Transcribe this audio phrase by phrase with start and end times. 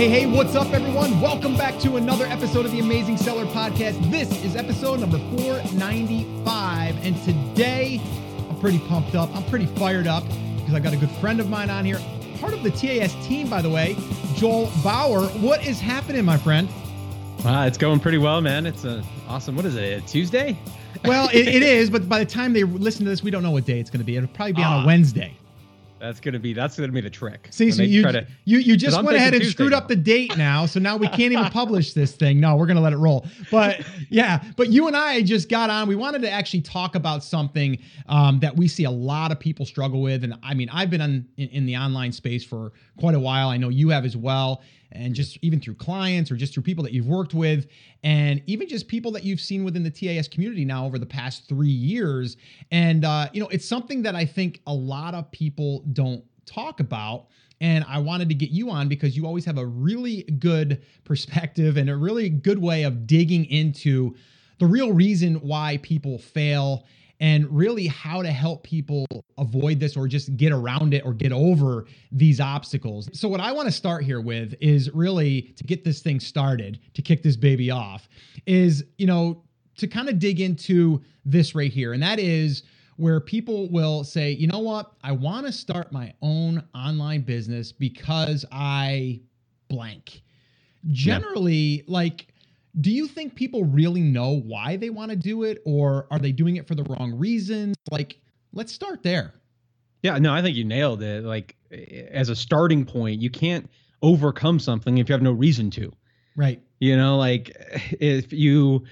[0.00, 1.20] hey, hey, what's up, everyone?
[1.20, 4.10] Welcome back to another episode of the Amazing Seller Podcast.
[4.10, 8.00] This is episode number 495, and today
[8.48, 9.28] I'm pretty pumped up.
[9.36, 10.24] I'm pretty fired up
[10.56, 12.00] because I've got a good friend of mine on here,
[12.38, 13.94] part of the TAS team, by the way,
[14.36, 15.26] Joel Bauer.
[15.40, 16.66] What is happening, my friend?
[17.44, 18.64] Uh, it's going pretty well, man.
[18.64, 19.54] It's a awesome.
[19.54, 20.02] What is it?
[20.02, 20.56] A Tuesday?
[21.04, 23.50] Well, it, it is, but by the time they listen to this, we don't know
[23.50, 24.16] what day it's going to be.
[24.16, 25.36] It'll probably be on a Wednesday.
[26.00, 27.48] That's gonna be that's gonna be the trick.
[27.50, 29.78] See, so you, to, you you just went ahead and Tuesday screwed now.
[29.78, 32.40] up the date now, so now we can't even publish this thing.
[32.40, 33.26] No, we're gonna let it roll.
[33.50, 35.88] But yeah, but you and I just got on.
[35.88, 39.66] We wanted to actually talk about something um, that we see a lot of people
[39.66, 43.14] struggle with, and I mean, I've been on, in, in the online space for quite
[43.14, 43.50] a while.
[43.50, 44.62] I know you have as well
[44.92, 47.66] and just even through clients or just through people that you've worked with
[48.02, 51.48] and even just people that you've seen within the TAS community now over the past
[51.48, 52.36] three years.
[52.70, 56.80] And, uh, you know, it's something that I think a lot of people don't talk
[56.80, 57.26] about.
[57.60, 61.76] And I wanted to get you on because you always have a really good perspective
[61.76, 64.14] and a really good way of digging into
[64.58, 66.84] the real reason why people fail
[67.20, 69.06] and really how to help people
[69.38, 73.08] avoid this or just get around it or get over these obstacles.
[73.12, 76.80] So, what I want to start here with is really to get this thing started,
[76.94, 78.08] to kick this baby off,
[78.46, 79.44] is, you know,
[79.76, 81.92] to kind of dig into this right here.
[81.92, 82.62] And that is
[82.96, 87.72] where people will say, you know what, I want to start my own online business
[87.72, 89.20] because I
[89.68, 90.22] blank.
[90.90, 91.82] Generally, yeah.
[91.86, 92.29] like,
[92.78, 96.32] do you think people really know why they want to do it or are they
[96.32, 97.76] doing it for the wrong reasons?
[97.90, 98.20] Like,
[98.52, 99.34] let's start there.
[100.02, 101.24] Yeah, no, I think you nailed it.
[101.24, 101.56] Like,
[102.10, 103.68] as a starting point, you can't
[104.02, 105.92] overcome something if you have no reason to.
[106.36, 106.62] Right.
[106.78, 107.50] You know, like
[108.00, 108.84] if you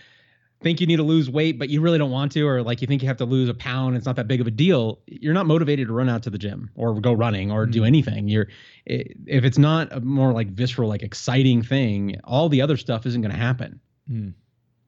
[0.60, 2.86] think you need to lose weight, but you really don't want to, or like you
[2.86, 4.98] think you have to lose a pound, it's not that big of a deal.
[5.06, 7.72] You're not motivated to run out to the gym or go running or mm-hmm.
[7.72, 8.28] do anything.
[8.28, 8.48] You're
[8.86, 13.20] if it's not a more like visceral, like exciting thing, all the other stuff isn't
[13.20, 13.80] going to happen.
[14.10, 14.34] Mm.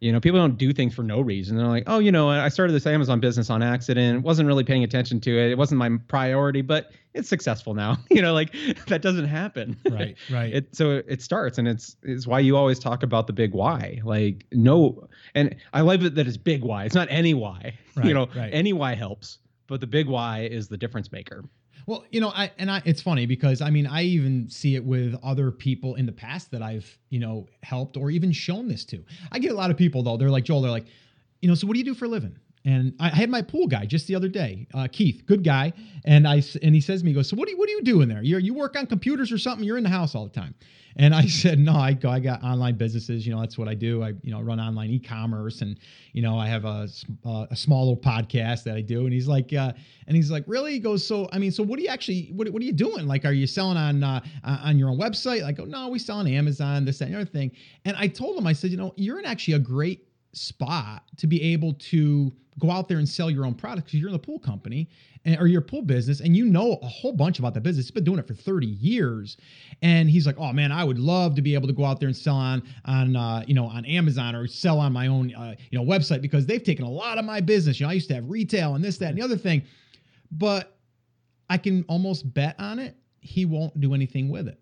[0.01, 1.59] You know, people don't do things for no reason.
[1.59, 4.23] They're like, oh, you know, I started this Amazon business on accident.
[4.23, 5.51] wasn't really paying attention to it.
[5.51, 7.99] It wasn't my priority, but it's successful now.
[8.11, 8.55] you know, like
[8.87, 9.77] that doesn't happen.
[9.91, 10.55] Right, right.
[10.55, 14.01] It, so it starts, and it's it's why you always talk about the big why.
[14.03, 16.85] Like no, and I love it that it's big why.
[16.85, 17.79] It's not any why.
[17.95, 18.51] Right, you know, right.
[18.55, 21.45] any why helps, but the big why is the difference maker.
[21.87, 24.85] Well, you know, I and I it's funny because I mean, I even see it
[24.85, 28.85] with other people in the past that I've, you know, helped or even shown this
[28.87, 29.05] to.
[29.33, 30.87] I get a lot of people though, they're like, Joel, they're like,
[31.41, 32.37] you know, so what do you do for a living?
[32.65, 35.73] And I had my pool guy just the other day, uh, Keith, good guy,
[36.05, 37.73] and I and he says to me, he goes, so what do you what are
[37.73, 38.23] you doing there?
[38.23, 39.65] You you work on computers or something?
[39.65, 40.55] You're in the house all the time.
[40.97, 43.27] And I said, no, I go, I got online businesses.
[43.27, 44.03] You know, that's what I do.
[44.03, 45.79] I, you know, run online e-commerce and,
[46.13, 46.89] you know, I have a,
[47.51, 49.05] a small little podcast that I do.
[49.05, 49.73] And he's like, uh,
[50.07, 50.73] and he's like, really?
[50.73, 53.07] He goes, so, I mean, so what are you actually, what, what are you doing?
[53.07, 55.45] Like, are you selling on, uh, on your own website?
[55.45, 57.53] I go, no, we sell on Amazon, this, that, and other thing.
[57.85, 61.27] And I told him, I said, you know, you're in actually a great spot to
[61.27, 64.19] be able to go out there and sell your own product because you're in the
[64.19, 64.89] pool company
[65.25, 67.87] and, or your pool business and you know a whole bunch about that business.
[67.87, 69.37] He's been doing it for 30 years.
[69.83, 72.09] And he's like, oh man, I would love to be able to go out there
[72.09, 75.55] and sell on, on, uh, you know, on Amazon or sell on my own, uh,
[75.71, 77.81] you know, website because they've taken a lot of my business.
[77.81, 79.63] You know, I used to have retail and this, that, and the other thing,
[80.31, 80.77] but
[81.49, 82.97] I can almost bet on it.
[83.21, 84.61] He won't do anything with it.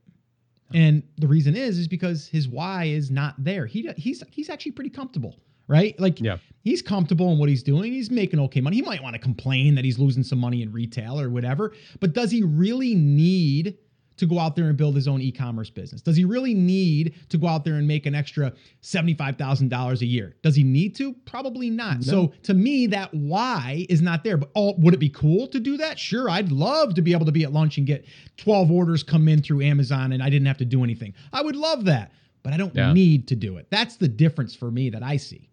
[0.75, 3.65] And the reason is, is because his why is not there.
[3.65, 5.37] He, he's, he's actually pretty comfortable
[5.69, 5.99] right?
[6.01, 6.39] Like yeah.
[6.65, 7.93] he's comfortable in what he's doing.
[7.93, 8.77] He's making okay money.
[8.77, 12.15] He might want to complain that he's losing some money in retail or whatever, but
[12.15, 13.79] does he really need
[14.19, 16.03] to go out there and build his own e-commerce business?
[16.03, 18.53] Does he really need to go out there and make an extra
[18.83, 20.37] $75,000 a year?
[20.43, 21.15] Does he need to?
[21.25, 21.99] Probably not.
[21.99, 22.03] No.
[22.03, 24.37] So to me that why is not there.
[24.37, 25.99] But oh, would it be cool to do that?
[25.99, 28.05] Sure, I'd love to be able to be at lunch and get
[28.37, 31.15] 12 orders come in through Amazon and I didn't have to do anything.
[31.33, 32.13] I would love that,
[32.43, 32.93] but I don't yeah.
[32.93, 33.69] need to do it.
[33.71, 35.49] That's the difference for me that I see.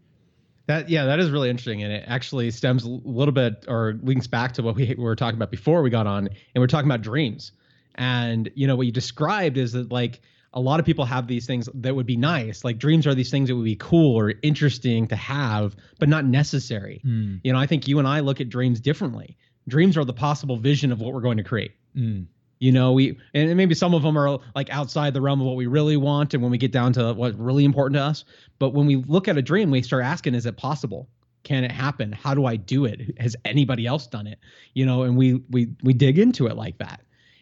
[0.67, 4.27] That yeah, that is really interesting, and it actually stems a little bit or links
[4.27, 7.01] back to what we were talking about before we got on, and we're talking about
[7.01, 7.51] dreams.
[7.95, 10.21] And you know what you described is that like
[10.53, 13.29] a lot of people have these things that would be nice, like dreams are these
[13.29, 17.01] things that would be cool or interesting to have, but not necessary.
[17.05, 17.41] Mm.
[17.43, 19.37] You know, I think you and I look at dreams differently.
[19.67, 21.73] Dreams are the possible vision of what we're going to create.
[21.95, 22.27] Mm
[22.59, 25.55] you know we and maybe some of them are like outside the realm of what
[25.55, 28.23] we really want and when we get down to what's really important to us.
[28.59, 31.09] But when we look at a dream we start asking is it possible?
[31.43, 32.11] Can it happen?
[32.11, 33.19] How do i do it?
[33.19, 34.39] Has anybody else done it?
[34.73, 37.01] You know and we we we dig into it like that.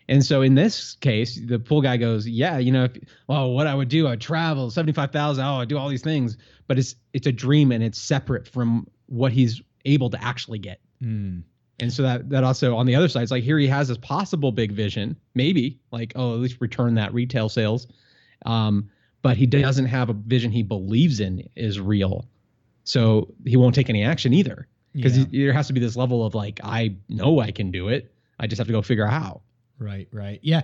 [0.09, 2.97] And so in this case the pool guy goes yeah you know if,
[3.29, 6.37] oh what i would do I'd travel 75000 oh i do all these things.
[6.67, 10.79] But it's it's a dream and it's separate from what he's able to actually get.
[11.01, 11.43] Mm.
[11.79, 13.97] And so that that also on the other side, it's like here he has this
[13.97, 17.87] possible big vision, maybe like oh at least return that retail sales,
[18.45, 18.89] Um,
[19.21, 22.27] but he doesn't have a vision he believes in is real.
[22.83, 25.25] So he won't take any action either because Yeah.
[25.31, 28.13] there has to be this level of like, I know I can do it.
[28.39, 29.41] I just have to go figure out how.
[29.79, 30.39] Right, right.
[30.43, 30.61] Yeah.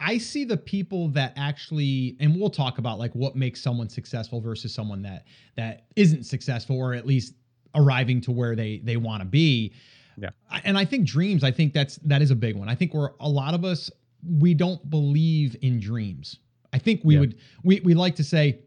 [0.00, 4.40] I see the people that actually and we'll talk about like what makes someone successful
[4.40, 5.26] versus someone that
[5.56, 7.34] that isn't successful or at least
[7.74, 9.74] arriving to where they they want to be.
[10.20, 10.30] Yeah.
[10.50, 12.68] I- And I think dreams, I think that's that is a big one.
[12.68, 13.90] I think we're a lot of us
[14.38, 16.36] we don't believe in dreams.
[16.72, 17.20] I think we Yeah.
[17.20, 18.58] would we we like to say,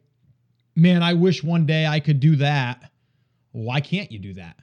[0.76, 2.92] "Man, I wish one day I could do that."
[3.52, 4.58] Why can't you do that?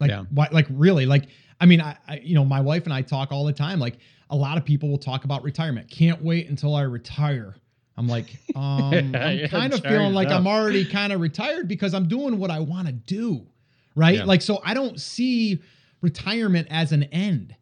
[0.00, 0.24] Like Yeah.
[0.30, 1.26] why like really like
[1.60, 3.98] I mean I, I you know my wife and I talk all the time like
[4.30, 5.88] a lot of people will talk about retirement.
[5.90, 7.54] Can't wait until I retire.
[7.98, 8.26] I'm like,
[8.56, 10.40] um, I'm Yeah, kind of feeling like up.
[10.40, 13.46] I'm already kind of retired because I'm doing what I want to do.
[13.94, 14.16] Right.
[14.16, 14.24] Yeah.
[14.24, 15.60] Like, so I don't see
[16.06, 17.54] retirement as an end.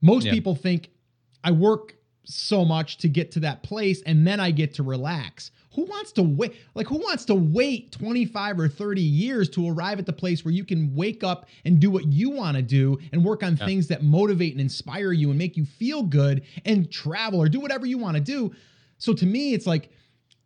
[0.00, 0.32] Most Yeah.
[0.32, 0.90] people think
[1.44, 5.52] I work so much to get to that place and then I get to relax.
[5.74, 6.54] Who wants to wait?
[6.74, 10.52] Like, who wants to wait 25 or 30 years to arrive at the place where
[10.52, 13.66] you can wake up and do what you want to do and work on Yeah.
[13.66, 17.60] things that motivate and inspire you and make you feel good and travel or do
[17.60, 18.52] whatever you want to do?
[18.98, 19.90] So to me, it's like,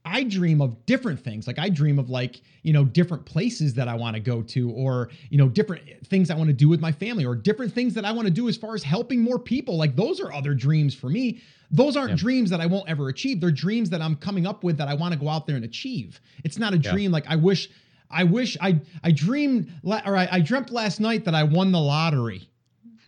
[0.06, 1.46] I dream of different things.
[1.48, 4.70] Like I dream of like, you know, different places that I want to go to
[4.70, 7.92] or, you know, different things I want to do with my family or different things
[7.94, 9.76] that I want to do as far as helping more people.
[9.76, 11.40] Like those are other dreams for me.
[11.72, 12.16] Those aren't Yeah.
[12.16, 13.40] dreams that I won't ever achieve.
[13.40, 15.64] They're dreams that I'm coming up with that I want to go out there and
[15.64, 16.20] achieve.
[16.44, 16.92] It's not a Yeah.
[16.92, 17.68] dream like I wish
[18.08, 21.80] I wish I I dreamed or I, I dreamt last night that I won the
[21.80, 22.48] lottery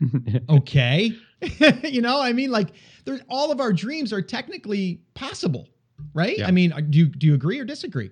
[0.49, 1.13] okay
[1.85, 2.69] you know i mean like
[3.05, 5.69] there's all of our dreams are technically possible
[6.15, 6.49] right Yeah.
[6.49, 8.11] i mean uh, do you do you agree or disagree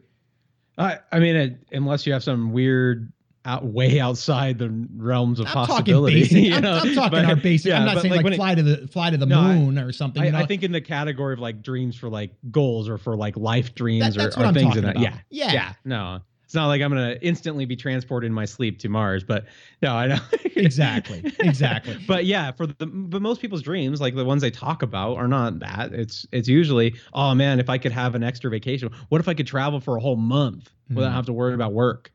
[0.78, 3.10] I, I mean, it, unless you have some weird
[3.46, 6.20] out way outside the realms of i'm talking possibility.
[6.22, 6.78] basic you I'm, know?
[6.78, 9.08] I'm talking But- our basic yeah, i'm not saying like, it- fly to the fly
[9.10, 10.38] to the No, I- moon or something you know?
[10.38, 13.36] I, I think in the category of like dreams for like goals or for like
[13.36, 14.98] life dreams That- or, or I'm things in that.
[14.98, 15.16] Yeah.
[15.30, 15.52] Yeah.
[15.52, 15.72] Yeah.
[15.84, 16.20] No.
[16.46, 19.46] It's not like I'm gonna instantly be transported in my sleep to Mars, but
[19.82, 20.18] no, I know.
[20.56, 24.82] exactly exactly but yeah, for the but most people's dreams, like the ones they talk
[24.82, 25.92] about, are not that.
[25.92, 29.34] It's it's usually, oh man, if I could have an extra vacation, what if I
[29.34, 31.12] could travel for a whole month without Mhm.
[31.12, 32.12] have to worry about work?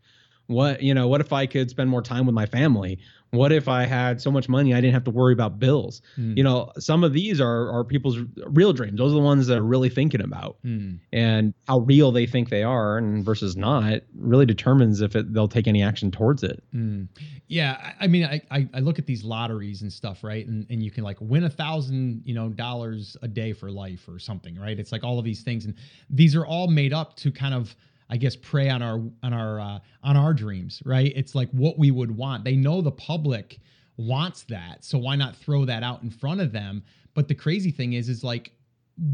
[0.51, 2.99] What you know, what if I could spend more time with my family?
[3.31, 6.01] What if I had so much money I didn't have to worry about bills?
[6.17, 6.35] Mm.
[6.35, 8.97] You know, some of these are are people's real dreams.
[8.97, 10.95] Those are the ones that are really thinking about Hmm.
[11.13, 15.47] and how real they think they are and versus not really determines if it, they'll
[15.47, 16.61] take any action towards it.
[16.75, 17.07] Mm.
[17.47, 20.45] Yeah, I, I mean, I, I I look at these lotteries and stuff, right?
[20.45, 24.09] And and you can like win a thousand, you know, dollars a day for life
[24.09, 24.77] or something, right?
[24.77, 25.75] It's like all of these things, and
[26.09, 27.75] these are all made up to kind of,
[28.11, 31.13] I guess, prey on our on our uh, on our dreams, right?
[31.15, 32.43] It's like what we would want.
[32.43, 33.59] They know the public
[33.97, 36.83] wants that, so why not throw that out in front of them?
[37.13, 38.51] But the crazy thing is, is like,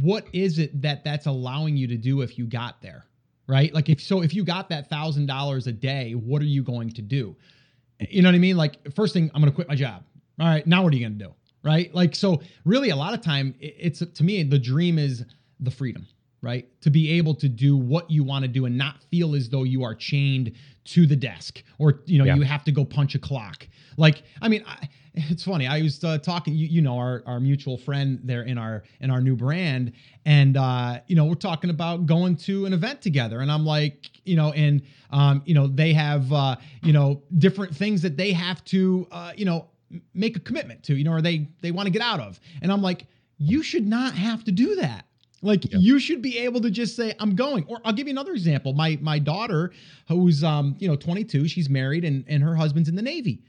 [0.01, 3.05] what is it that that's allowing you to do if you got there?
[3.47, 3.73] Right?
[3.73, 6.89] Like if so if you got that thousand dollars a day, what are you going
[6.89, 7.35] to do?
[7.99, 8.57] You know what I mean?
[8.57, 10.03] Like first thing, I'm going to quit my job.
[10.39, 11.33] All right, now what are you going to do?
[11.63, 11.93] Right?
[11.93, 15.23] Like so, really, a lot of time, it's to me the dream is
[15.59, 16.07] the freedom,
[16.41, 16.67] right?
[16.81, 19.63] To be able to do what you want to do and not feel as though
[19.63, 20.53] you are chained
[20.85, 22.35] to the desk or you know Yeah.
[22.35, 23.67] you have to go punch a clock.
[23.97, 25.65] Like I mean, I, it's funny.
[25.65, 29.09] I was uh, talking, you, you know, our our mutual friend there in our in
[29.09, 29.93] our new brand,
[30.25, 34.05] and uh, you know, we're talking about going to an event together, and I'm like,
[34.25, 38.31] you know, and um, you know, they have uh, you know different things that they
[38.31, 39.69] have to uh, you know
[40.13, 42.71] make a commitment to, you know, or they they want to get out of, and
[42.71, 43.07] I'm like,
[43.39, 45.06] you should not have to do that.
[45.41, 45.79] Like Yeah.
[45.79, 47.63] you should be able to just say I'm going.
[47.67, 48.73] Or I'll give you another example.
[48.73, 49.71] My my daughter,
[50.07, 53.43] who's um you know 22, she's married and and her husband's in the Navy.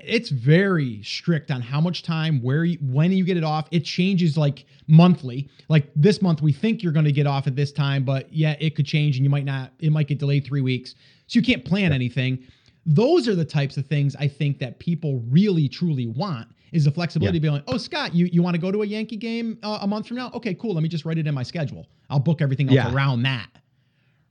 [0.00, 3.68] It's very strict on how much time, where, you, when you get it off.
[3.70, 5.50] It changes like monthly.
[5.68, 8.56] Like this month, we think you're going to get off at this time, but yeah,
[8.60, 9.72] it could change and you might not.
[9.80, 10.94] It might get delayed three weeks,
[11.26, 12.46] so you can't plan anything.
[12.86, 16.90] Those are the types of things I think that people really truly want is the
[16.90, 19.58] flexibility to be like, oh Scott, you you want to go to a Yankee game
[19.62, 20.30] uh, a month from now?
[20.34, 20.74] Okay, cool.
[20.74, 21.86] Let me just write it in my schedule.
[22.10, 22.92] I'll book everything else Yeah.
[22.94, 23.48] around that.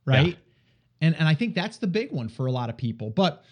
[0.06, 0.26] Right.
[0.28, 0.34] Yeah.
[1.00, 3.10] And and I think that's the big one for a lot of people.
[3.10, 3.42] But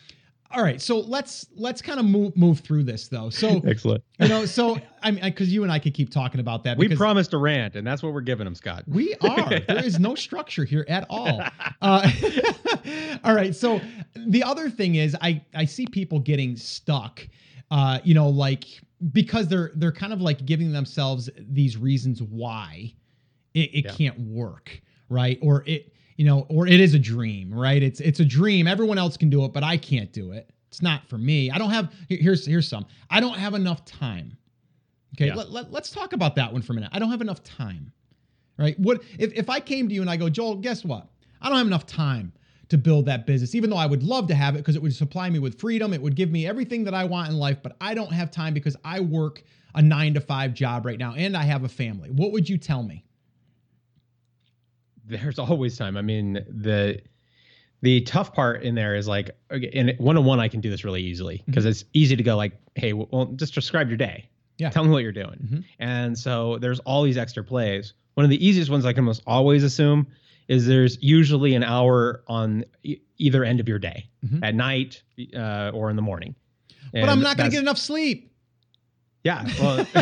[0.55, 3.31] all right, so let's let's kind of move move through this though.
[3.31, 4.05] So Excellent.
[4.21, 6.77] you know, so I mean, because you and I could keep talking about that.
[6.77, 8.85] We promised a rant, and that's what we're giving them, Scott.
[8.87, 9.61] we are.
[9.61, 11.43] There is no structure here at all.
[11.81, 12.11] Uh,
[13.25, 13.55] all right.
[13.57, 13.81] So
[14.15, 17.27] the other thing is, I I see people getting stuck.
[17.73, 18.67] Uh, you know, like
[19.13, 22.93] because they're they're kind of like giving themselves these reasons why
[23.55, 23.93] it, it Yeah.
[23.95, 25.39] can't work, right?
[25.41, 27.83] Or it you know, or it is a dream, right?
[27.83, 28.67] It's it's a dream.
[28.69, 30.51] Everyone else can do it, but I can't do it.
[30.69, 31.51] It's not for me.
[31.51, 31.93] I don't have.
[32.11, 32.85] Here's here's some.
[33.11, 34.37] I don't have enough time.
[35.17, 35.35] Okay, Yeah.
[35.35, 36.91] let, let, let's talk about that one for a minute.
[36.93, 37.93] I don't have enough time
[38.59, 38.79] right?
[38.79, 41.09] What if, if I came to you and I go, Joel, guess what?
[41.41, 42.33] I don't have enough time
[42.73, 44.95] to build that business, even though I would love to have it because it would
[44.95, 45.93] supply me with freedom.
[45.93, 48.55] It would give me everything that I want in life, but I don't have time
[48.55, 49.43] because I work
[49.75, 52.09] a nine to five job right now and I have a family.
[52.09, 53.05] What would you tell me?
[55.05, 55.99] There's always time.
[55.99, 57.03] I mean, the
[57.83, 60.83] the tough part in there is like in one on one I can do this
[60.83, 61.71] really easily because mm-hmm.
[61.73, 64.31] it's easy to go like, hey, well, just describe your day.
[64.57, 64.71] Yeah.
[64.71, 65.39] Tell me what you're doing.
[65.45, 65.61] Mm-hmm.
[65.79, 67.93] And so there's all these extra plays.
[68.15, 70.07] One of the easiest ones I can almost always assume
[70.49, 74.43] is there's usually an hour on e- either end of your day mm-hmm.
[74.43, 75.03] at night
[75.37, 76.35] uh, or in the morning.
[76.93, 78.33] And but I'm not going to get enough sleep.
[79.25, 79.77] Yeah, well,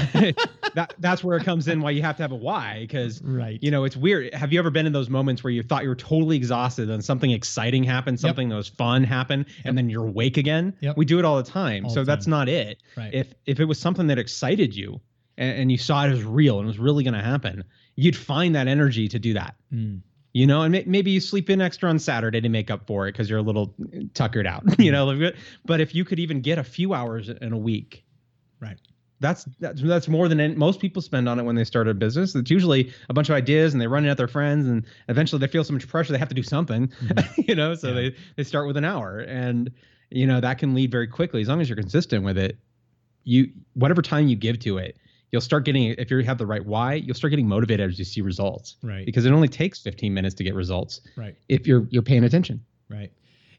[0.75, 1.82] that that's where it comes in.
[1.82, 3.62] Why you have to have a why, because right.
[3.62, 4.32] you know it's weird.
[4.32, 7.04] Have you ever been in those moments where you thought you were totally exhausted and
[7.04, 8.52] something exciting happened, something yep.
[8.52, 9.66] that was fun happened, yep.
[9.66, 10.75] and then you're awake again?
[10.80, 10.97] Yep.
[10.97, 11.85] We do it all the time.
[11.85, 12.06] All so the time.
[12.06, 12.82] that's not it.
[12.97, 13.12] Right.
[13.12, 15.02] If if it was something that excited you
[15.37, 17.62] and, and you saw it as real and it was really going to happen,
[17.97, 19.54] you'd find that energy to do that.
[19.70, 20.00] Mm
[20.33, 23.13] you know and maybe you sleep in extra on saturday to make up for it
[23.13, 23.75] because you're a little
[24.15, 25.31] tuckered out you know
[25.65, 28.05] but if you could even get a few hours in a week
[28.61, 28.79] right
[29.21, 31.95] that's that's that's more than any, most people spend on it when they start a
[31.95, 34.85] business it's usually a bunch of ideas and they run it at their friends and
[35.09, 37.43] eventually they feel so much pressure they have to do something mm-hmm.
[37.47, 37.95] you know so yeah.
[37.95, 39.71] they they start with an hour and
[40.11, 42.59] you know that can lead very quickly as long as you're consistent with it
[43.25, 44.97] you whatever time you give to it
[45.33, 48.05] you'll start getting if you have the right why you'll start getting motivated as you
[48.05, 48.77] see results.
[48.83, 49.07] Right.
[49.07, 51.37] Because it only takes 15 minutes to get results right.
[51.49, 52.65] if you're you're paying attention.
[52.89, 53.13] Right.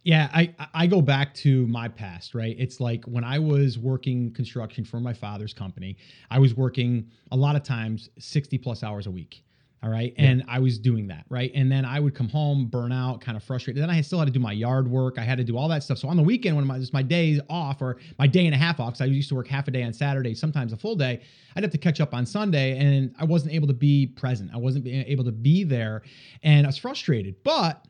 [0.04, 2.56] Yeah i i go back to my past right?
[2.58, 5.98] It's like when i was working construction for my father's company
[6.30, 9.44] i was working a lot of times 60 plus hours a week
[9.83, 10.13] all right.
[10.15, 10.25] Yeah.
[10.25, 11.25] And I was doing that.
[11.27, 11.51] Right.
[11.55, 13.81] And then I would come home, burn out, kind of frustrated.
[13.81, 15.17] Then I still had to do my yard work.
[15.17, 15.97] I had to do all that stuff.
[15.97, 18.57] So on the weekend, when my, just my days off or my day and a
[18.57, 20.95] half off, because I used to work half a day on Saturday, sometimes a full
[20.95, 21.21] day,
[21.55, 22.77] I'd have to catch up on Sunday.
[22.77, 24.51] And I wasn't able to be present.
[24.53, 26.03] I wasn't able to be there.
[26.43, 27.35] And I was frustrated.
[27.43, 27.83] But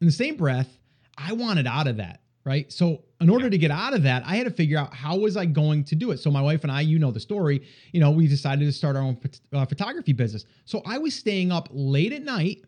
[0.00, 0.78] in the same breath,
[1.16, 2.72] I wanted out of that right?
[2.72, 5.36] So in order to get out of that, I had to figure out how was
[5.36, 6.18] I going to do it.
[6.18, 8.94] So my wife and I, you know the story, you know, we decided to start
[8.94, 9.18] our own
[9.52, 10.44] uh, photography business.
[10.64, 12.62] So I was staying up late at night,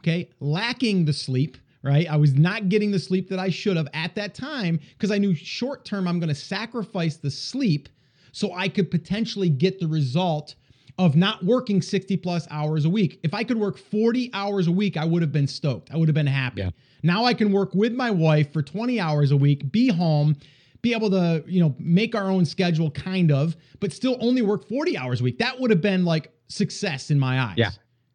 [0.00, 2.08] okay, lacking the sleep, right?
[2.08, 5.18] I was not getting the sleep that I should have at that time because I
[5.18, 7.88] knew short term I'm going to sacrifice the sleep
[8.30, 10.54] so I could potentially get the result
[10.96, 13.18] of not working 60 plus hours a week.
[13.24, 15.90] If I could work 40 hours a week, I would have been stoked.
[15.92, 16.60] I would have been happy.
[16.62, 16.70] Yeah.
[17.02, 20.36] Now I can work with my wife for 20 hours a week, be home,
[20.82, 24.68] be able to, you know, make our own schedule kind of, but still only work
[24.68, 25.38] 40 hours a week.
[25.38, 27.56] That would have been like success in my eyes.
[27.56, 27.70] Yeah.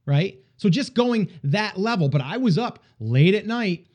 [0.06, 0.40] Right?
[0.58, 3.88] So just going that level, but I was up late at night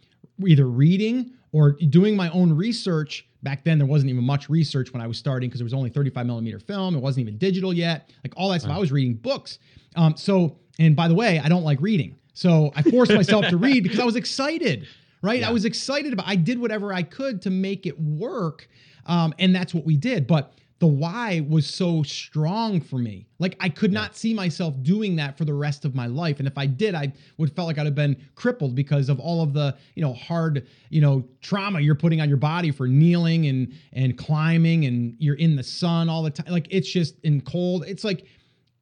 [0.46, 5.00] either reading or doing my own research back then there wasn't even much research when
[5.00, 8.10] i was starting because there was only 35 millimeter film it wasn't even digital yet
[8.24, 9.58] like all that stuff i was reading books
[9.96, 13.56] um, so and by the way i don't like reading so i forced myself to
[13.56, 14.86] read because i was excited
[15.22, 15.48] right yeah.
[15.48, 18.68] i was excited about i did whatever i could to make it work
[19.06, 23.26] um, and that's what we did but the why was so strong for me.
[23.40, 26.38] Like I could not see myself doing that for the rest of my life.
[26.38, 29.42] And if I did, I would felt like I'd have been crippled because of all
[29.42, 33.46] of the, you know, hard, you know, trauma you're putting on your body for kneeling
[33.46, 36.52] and and climbing and you're in the sun all the time.
[36.52, 37.84] Like it's just in cold.
[37.86, 38.26] It's like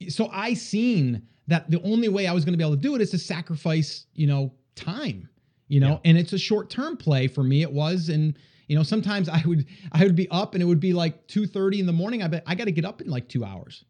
[0.08, 2.94] so I seen that the only way I was going to be able to do
[2.94, 5.28] it is to sacrifice, you know, time,
[5.68, 6.10] you know, yeah.
[6.10, 8.36] and it's a short-term play for me it was and
[8.68, 11.80] you know, sometimes I would I would be up and it would be like 2:30
[11.80, 12.22] in the morning.
[12.22, 13.84] I bet I got to get up in like 2 hours.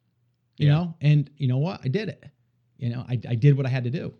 [0.58, 0.74] You yeah.
[0.74, 0.94] know?
[1.00, 1.80] And you know what?
[1.84, 2.24] I did it.
[2.78, 4.12] You know, I I did what I had to do.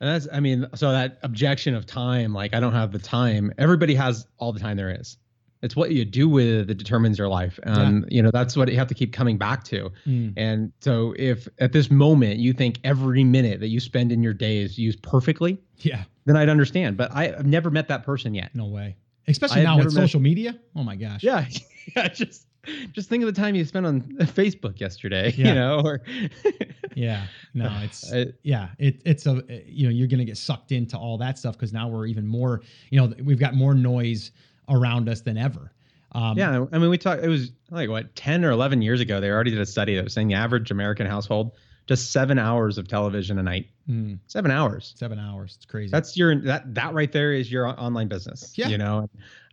[0.00, 3.52] And that's I mean, so that objection of time, like I don't have the time.
[3.58, 5.16] Everybody has all the time there is.
[5.62, 7.58] It's what you do with it that determines your life.
[7.64, 8.16] And yeah.
[8.16, 9.90] you know, that's what you have to keep coming back to.
[10.06, 10.34] Mm.
[10.36, 14.34] And so if at this moment you think every minute that you spend in your
[14.34, 16.96] day is used perfectly, yeah, then I'd understand.
[16.96, 18.54] But I, I've never met that person yet.
[18.54, 18.96] No way
[19.28, 20.58] especially now with met, social media.
[20.74, 21.22] Oh my gosh.
[21.22, 21.46] Yeah,
[21.96, 22.08] yeah.
[22.08, 22.46] Just
[22.92, 25.32] just think of the time you spent on Facebook yesterday.
[25.38, 25.48] Yeah.
[25.48, 26.00] You know, or
[26.94, 28.12] yeah, no, it's
[28.42, 31.72] yeah, it, it's a you know you're gonna get sucked into all that stuff because
[31.72, 34.32] now we're even more you know we've got more noise
[34.68, 35.72] around us than ever.
[36.12, 37.22] Um, yeah, I mean we talked.
[37.22, 39.20] It was like what ten or eleven years ago.
[39.20, 41.52] They already did a study that was saying the average American household
[41.88, 43.70] just seven hours of television a night.
[43.88, 44.18] Mm.
[44.26, 44.92] Seven hours.
[44.96, 45.54] Seven hours.
[45.56, 45.90] It's crazy.
[45.90, 48.52] That's your that that right there is your online business.
[48.56, 48.68] Yeah.
[48.68, 49.08] You know,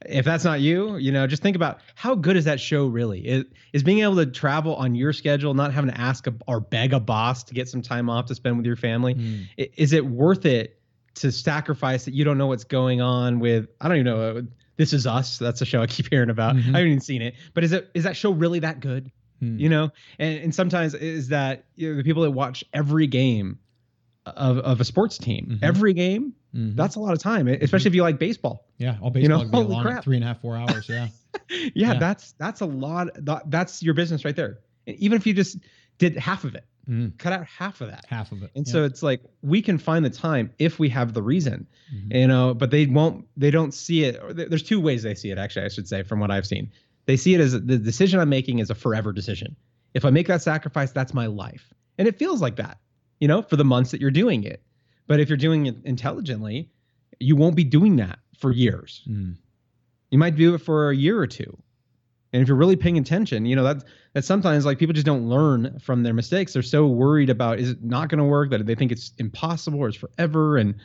[0.06, 3.26] if that's not you, you know, just think about how good is that show really?
[3.26, 6.60] Is is being able to travel on your schedule, not having to ask a, or
[6.60, 9.16] beg a boss to get some time off to spend with your family.
[9.16, 9.72] Mm.
[9.78, 10.78] Is it worth it
[11.16, 13.70] to sacrifice that you don't know what's going on with?
[13.80, 14.48] I don't even know.
[14.78, 15.38] This is Us.
[15.38, 16.56] That's a show I keep hearing about.
[16.56, 16.76] Mm-hmm.
[16.76, 19.12] I haven't even seen it, but is it is that show really that good?
[19.40, 19.58] Hmm.
[19.60, 23.60] You know, and, and sometimes is that you know, the people that watch every game
[24.26, 25.60] of, of a sports team.
[25.60, 25.64] Mhm.
[25.64, 26.76] Every game, Mhm.
[26.76, 28.66] that's a lot of time, especially if you like baseball.
[28.78, 28.98] yeah.
[29.02, 30.04] All baseball you know, holy long, crap.
[30.04, 30.88] three and a half, four hours.
[30.90, 31.10] Yeah.
[31.50, 31.94] yeah, Yeah.
[32.00, 33.10] that's that's a lot.
[33.26, 34.60] That, that's your business right there.
[34.88, 35.58] And even if you just
[35.98, 37.18] did half of it, Mhm.
[37.18, 38.06] cut out half of that.
[38.08, 38.52] Half of it.
[38.56, 38.72] And Yeah.
[38.74, 42.22] so it's like we can find the time if we have the reason, Mhm.
[42.22, 42.54] you know.
[42.54, 43.26] But they won't.
[43.38, 44.20] They don't see it.
[44.50, 45.38] There's two ways they see it.
[45.38, 46.70] Actually, I should say from what I've seen,
[47.06, 49.56] they see it as the decision I'm making is a forever decision.
[49.94, 52.80] If I make that sacrifice, that's my life, and it feels like that,
[53.20, 54.62] you know, for the months that you're doing it.
[55.08, 56.70] But if you're doing it intelligently,
[57.20, 59.04] you won't be doing that for years.
[59.08, 59.36] Mm.
[60.12, 61.58] You might do it for a year or two.
[62.36, 65.30] And if you're really paying attention, you know, that that sometimes like people just don't
[65.30, 66.52] learn from their mistakes.
[66.52, 69.80] They're so worried about is it not going to work that they think it's impossible
[69.80, 70.58] or it's forever.
[70.58, 70.76] And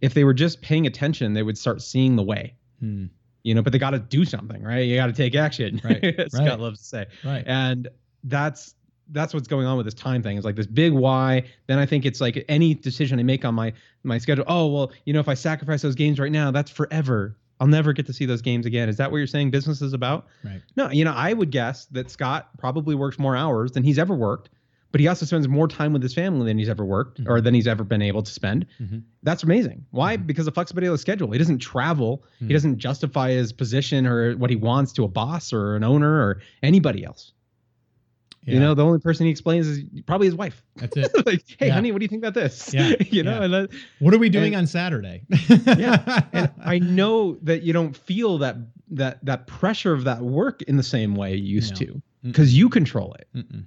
[0.00, 2.54] if they were just paying attention, they would start seeing the way.
[2.82, 3.10] Mm.
[3.42, 4.78] You know, but they got to do something, right?
[4.78, 5.78] You got to take action.
[5.84, 6.58] Right, Scott right.
[6.58, 7.06] loves to say.
[7.22, 7.44] Right.
[7.46, 7.88] And
[8.22, 8.74] that's
[9.10, 10.38] that's what's going on with this time thing.
[10.38, 11.44] It's like this big why.
[11.66, 14.46] Then I think it's like any decision I make on my my schedule.
[14.48, 17.36] Oh well, you know, if I sacrifice those games right now, that's forever.
[17.60, 18.88] I'll never get to see those games again.
[18.88, 20.26] Is that what you're saying business is about?
[20.44, 20.60] Right.
[20.76, 24.14] No, you know, I would guess that Scott probably works more hours than he's ever
[24.14, 24.50] worked,
[24.90, 27.44] but he also spends more time with his family than he's ever worked or mm-hmm.
[27.44, 28.66] than he's ever been able to spend.
[28.80, 29.02] Mhm.
[29.22, 29.86] That's amazing.
[29.90, 30.16] Why?
[30.16, 30.26] Mm-hmm.
[30.26, 31.30] Because of flexibility of the schedule.
[31.30, 32.24] He doesn't travel.
[32.38, 32.52] He mm-hmm.
[32.54, 36.40] doesn't justify his position or what he wants to a boss or an owner or
[36.62, 37.32] anybody else.
[38.46, 38.54] Yeah.
[38.54, 40.62] You know, the only person he explains is probably his wife.
[40.76, 41.10] That's it.
[41.26, 41.72] like, hey, Yeah.
[41.74, 42.74] honey, what do you think about this?
[42.74, 43.44] Yeah, you know, yeah.
[43.44, 43.70] and that,
[44.00, 45.22] What are we doing And- on Saturday?
[45.78, 48.56] yeah and i know that you don't feel that
[48.90, 51.86] that that pressure of that work in the same way you used No.
[51.86, 53.64] to because you control it Mm-mm.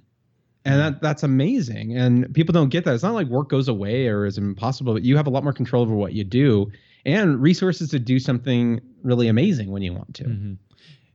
[0.64, 4.06] and that that's amazing and people don't get that it's not like work goes away
[4.08, 6.70] or is impossible but you have a lot more control over what you do
[7.04, 10.56] and resources to do something really amazing when you want to Mhm.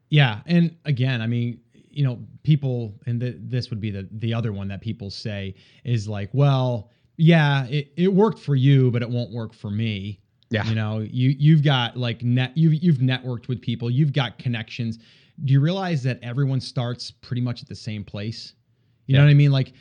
[0.10, 1.60] Yeah, and again, I mean,
[1.94, 5.56] you know, people, and th- this would be the the other one that people say
[5.84, 10.20] is like, well, yeah, it, it worked for you, but it won't work for me.
[10.50, 10.66] Yeah.
[10.66, 15.00] you know, you you've got like net, you've you've networked with people, you've got connections.
[15.44, 18.54] Do you realize that everyone starts pretty much at the same place?
[19.08, 19.52] You know what I mean?
[19.52, 19.74] Like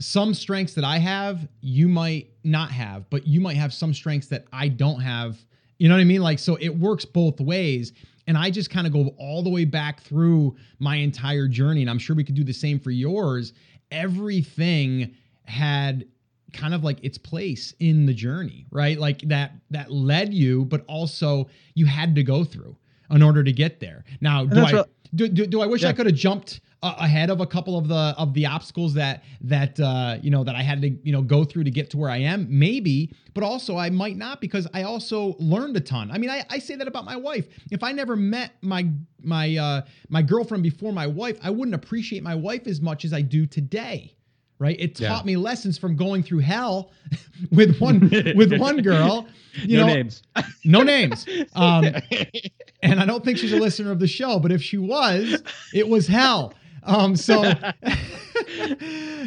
[0.00, 4.28] some strengths that I have, you might not have, but you might have some strengths
[4.28, 5.38] that I don't have.
[5.78, 6.22] You know what I mean?
[6.22, 7.92] Like, so it works both ways.
[8.26, 11.80] And I just kind of go all the way back through my entire journey.
[11.80, 13.52] And I'm sure we could do the same for yours.
[13.90, 16.06] Everything had
[16.52, 18.98] kind of like its place in the journey, right?
[18.98, 22.76] Like that that led you, but also you had to go through
[23.12, 24.04] in order to get there.
[24.20, 27.30] Now, do I what- do, do, do I wish I could have jumped uh, ahead
[27.30, 30.62] of a couple of the of the obstacles that that uh, you know that I
[30.62, 32.46] had to you know go through to get to where I am?
[32.48, 36.10] Maybe, but also I might not because I also learned a ton.
[36.10, 37.46] I mean, I, I say that about my wife.
[37.70, 38.88] If I never met my
[39.22, 43.12] my uh, my girlfriend before my wife, I wouldn't appreciate my wife as much as
[43.12, 44.16] I do today.
[44.62, 44.76] Right?
[44.78, 45.08] It Yeah.
[45.08, 46.92] taught me lessons from going through hell
[47.50, 47.98] with one
[48.36, 49.26] with one girl.
[49.64, 50.22] You no know, names
[50.64, 51.26] no names.
[51.54, 51.84] Um,
[52.82, 55.42] and I don't think she's a listener of the show, but if she was,
[55.74, 56.54] it was hell.
[56.84, 57.52] Um, so,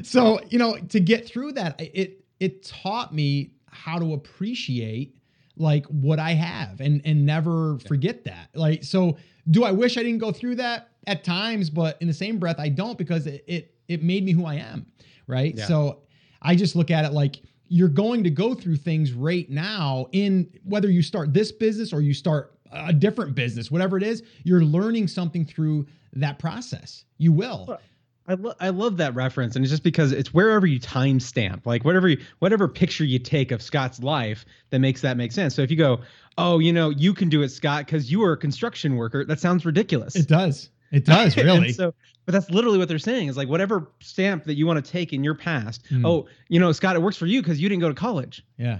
[0.03, 5.15] so you know, to get through that, it it taught me how to appreciate
[5.57, 8.49] like what I have and and never forget that.
[8.55, 9.17] Like, so
[9.51, 11.69] do I wish I didn't go through that at times?
[11.69, 14.55] But in the same breath, I don't because it it, it made me who I
[14.55, 14.85] am.
[15.27, 15.55] Right.
[15.55, 15.65] Yeah.
[15.65, 16.01] So
[16.41, 20.49] I just look at it like you're going to go through things right now in
[20.63, 24.63] whether you start this business or you start a different business, whatever it is, you're
[24.63, 27.05] learning something through that process.
[27.17, 27.79] You will.
[28.27, 31.85] I, lo- I love that reference, and it's just because it's wherever you timestamp, like
[31.85, 35.53] whatever you, whatever picture you take of Scott's life that makes that make sense.
[35.53, 36.01] So if you go,
[36.37, 39.39] oh, you know, you can do it, Scott, because you are a construction worker, that
[39.39, 40.15] sounds ridiculous.
[40.15, 40.69] It does.
[40.91, 41.73] It does really.
[41.73, 41.93] so,
[42.25, 45.13] but that's literally what they're saying is like whatever stamp that you want to take
[45.13, 45.83] in your past.
[45.91, 46.05] Mm.
[46.05, 48.45] Oh, you know, Scott, it works for you because you didn't go to college.
[48.57, 48.79] yeah.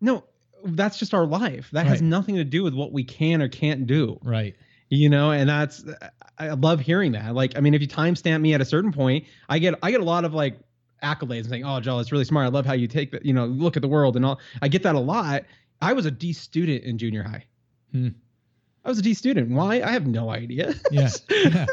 [0.00, 0.24] No,
[0.64, 1.70] that's just our life.
[1.72, 4.54] That has nothing to do with what we can or can't do Right.
[4.90, 5.84] you know and that's
[6.38, 9.24] i love hearing that like i mean if you timestamp me at a certain point
[9.48, 10.58] i get i get a lot of like
[11.02, 13.32] accolades and saying oh joel it's really smart i love how you take that you
[13.32, 15.42] know look at the world and all i get that a lot
[15.82, 17.44] i was a d student in junior high
[17.92, 18.08] Hmm.
[18.86, 21.10] I was a d student why i have no idea Yeah.
[21.30, 21.66] Yeah.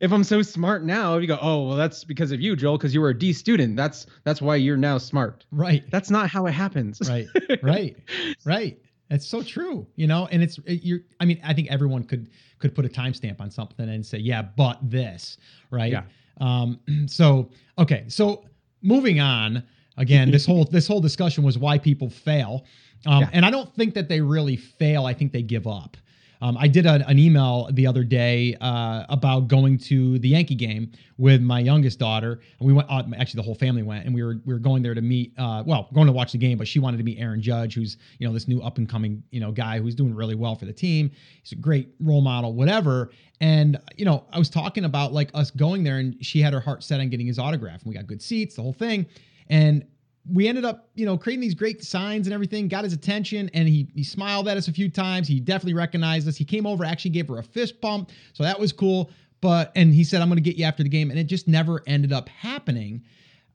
[0.00, 2.94] if i'm so smart now you go oh well that's because of you joel because
[2.94, 5.84] you were a d student that's that's why you're now smart Right.
[5.90, 7.26] that's not how it happens Right.
[7.62, 7.96] Right.
[8.44, 8.78] Right.
[9.10, 11.00] It's so true, you know, and it's it, you're.
[11.20, 14.40] I mean, I think everyone could could put a timestamp on something and say, yeah,
[14.42, 15.36] but this,
[15.70, 15.92] right?
[15.92, 16.04] Yeah.
[16.40, 16.80] Um.
[17.06, 18.04] So okay.
[18.08, 18.44] So
[18.82, 19.62] moving on.
[19.98, 22.64] Again, this whole this whole discussion was why people fail,
[23.06, 23.30] um, Yeah.
[23.34, 25.04] and I don't think that they really fail.
[25.06, 25.96] I think they give up.
[26.44, 30.54] Um, I did a, an email the other day uh, about going to the Yankee
[30.54, 32.86] game with my youngest daughter, and we went.
[32.90, 35.32] Uh, actually, the whole family went, and we were we were going there to meet.
[35.38, 37.96] Uh, well, going to watch the game, but she wanted to meet Aaron Judge, who's
[38.18, 40.66] you know this new up and coming you know guy who's doing really well for
[40.66, 41.10] the team.
[41.42, 43.10] He's a great role model, whatever.
[43.40, 46.60] And you know, I was talking about like us going there, and she had her
[46.60, 49.06] heart set on getting his autograph, and we got good seats, the whole thing,
[49.48, 49.82] and
[50.30, 53.68] we ended up, you know, creating these great signs and everything, got his attention, and
[53.68, 55.28] he he smiled at us a few times.
[55.28, 56.36] He definitely recognized us.
[56.36, 58.10] He came over, actually gave her a fist bump.
[58.32, 59.10] So that was cool.
[59.40, 61.10] But and he said, I'm gonna get you after the game.
[61.10, 63.02] And it just never ended up happening.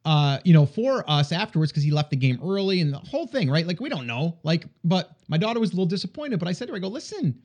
[0.05, 3.27] Uh, you know, for us afterwards, because he left the game early and the whole
[3.27, 3.67] thing, right?
[3.67, 4.38] Like, we don't know.
[4.43, 6.39] Like, but my daughter was a little disappointed.
[6.39, 7.38] But I said to her, I go, listen,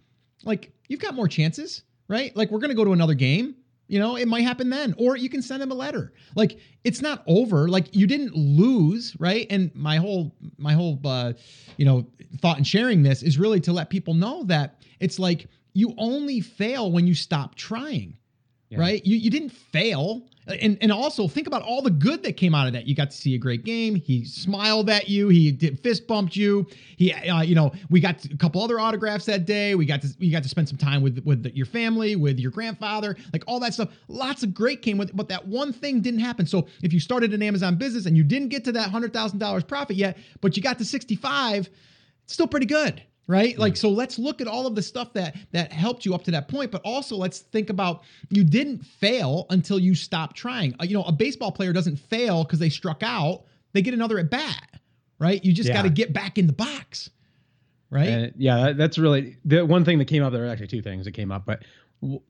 [0.44, 2.34] like, you've got more chances, right?
[2.36, 5.28] Like, we're gonna go to another game you know, it might happen then, or you
[5.28, 6.12] can send them a letter.
[6.34, 7.68] Like it's not over.
[7.68, 9.46] Like you didn't lose, right?
[9.50, 11.34] And my whole my whole uh,
[11.76, 12.06] you know
[12.40, 16.40] thought in sharing this is really to let people know that it's like you only
[16.40, 18.16] fail when you stop trying,
[18.70, 18.78] yeah.
[18.78, 19.04] right?
[19.04, 22.66] You you didn't fail and and also think about all the good that came out
[22.66, 22.86] of that.
[22.86, 23.94] You got to see a great game.
[23.94, 25.28] He smiled at you.
[25.28, 26.66] He did fist bumped you.
[26.96, 29.74] He, uh, you know, we got a couple other autographs that day.
[29.74, 32.50] We got to we got to spend some time with with your family, with your
[32.50, 33.90] grandfather, like all that stuff.
[34.08, 36.46] Lots of great came with, but that one thing didn't happen.
[36.46, 39.38] So if you started an Amazon business and you didn't get to that hundred thousand
[39.38, 41.70] dollars profit yet, but you got to sixty five,
[42.24, 43.58] it's still pretty good right?
[43.58, 46.30] Like so let's look at all of the stuff that that helped you up to
[46.32, 50.74] that point but also let's think about you didn't fail until you stopped trying.
[50.80, 54.18] Uh, you know a baseball player doesn't fail because they struck out they get another
[54.18, 54.68] at bat
[55.20, 55.44] right?
[55.44, 55.76] You just yeah.
[55.76, 57.10] got to get back in the box
[57.90, 58.08] right?
[58.08, 61.04] And yeah that's really the one thing that came up there are actually two things
[61.04, 61.62] that came up but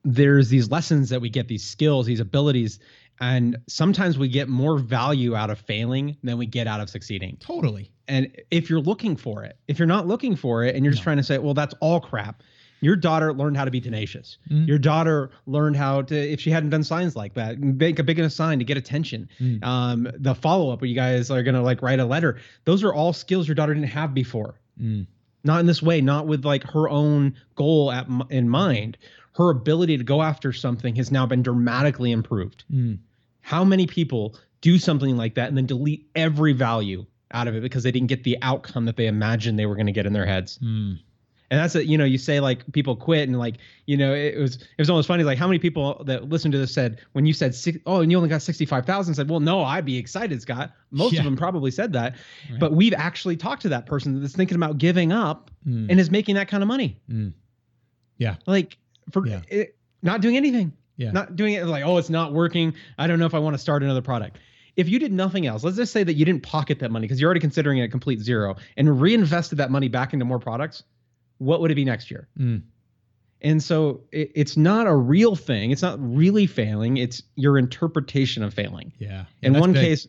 [0.05, 2.79] there's these lessons that we get these skills these abilities
[3.21, 7.37] and sometimes we get more value out of failing than we get out of succeeding.
[7.41, 10.93] Totally and if you're looking for it, if you're not looking for it and you're
[10.93, 11.05] just no.
[11.05, 12.43] trying to say, well, that's all crap.
[12.81, 14.37] Your daughter learned how to be tenacious.
[14.51, 14.69] Mm.
[14.69, 18.19] Your daughter learned how to, if she hadn't done signs like that, make a big
[18.19, 19.29] enough sign to get attention.
[19.41, 19.65] Mm.
[19.65, 22.39] Um, the follow up where you guys are going to like write a letter.
[22.65, 24.61] Those are all skills your daughter didn't have before.
[24.79, 25.07] Mm.
[25.45, 28.99] Not in this way, not with like her own goal at, in mind.
[29.37, 32.65] Her ability to go after something has now been dramatically improved.
[32.71, 32.99] Mm.
[33.41, 37.63] How many people do something like that and then delete every value out of it
[37.63, 40.13] because they didn't get the outcome that they imagined they were going to get in
[40.13, 40.59] their heads.
[40.59, 40.99] Mm.
[41.51, 41.87] And that's it.
[41.87, 43.57] You know, you say like people quit and like,
[43.87, 45.25] you know, it was, it was almost funny.
[45.25, 48.11] Like how many people that listened to this said, when you said, six, oh, and
[48.11, 50.73] you only got 65,000 said, well, no, I'd be excited, Scott.
[50.91, 51.21] Most yeah.
[51.21, 52.17] of them probably said that,
[52.51, 52.59] right.
[52.59, 55.89] but we've actually talked to that person that's thinking about giving up mm.
[55.91, 56.99] and is making that kind of money.
[57.11, 57.35] Mm.
[58.17, 58.37] Yeah.
[58.47, 58.79] Like
[59.11, 59.43] for yeah.
[59.49, 60.73] It, not doing anything.
[60.97, 61.11] Yeah.
[61.11, 62.75] Not doing it like, oh, it's not working.
[62.99, 64.39] I don't know if I want to start another product
[64.77, 67.21] if you did nothing else, let's just say that you didn't pocket that money because
[67.21, 70.83] you're already considering it a complete zero and reinvested that money back into more products,
[71.39, 72.29] what would it be next year?
[72.39, 72.63] Mm.
[73.43, 75.71] And so it, it's not a real thing.
[75.71, 76.97] It's not really failing.
[76.97, 78.93] It's your interpretation of failing.
[78.99, 79.27] Yeah.
[79.43, 79.83] In one big.
[79.83, 80.09] case,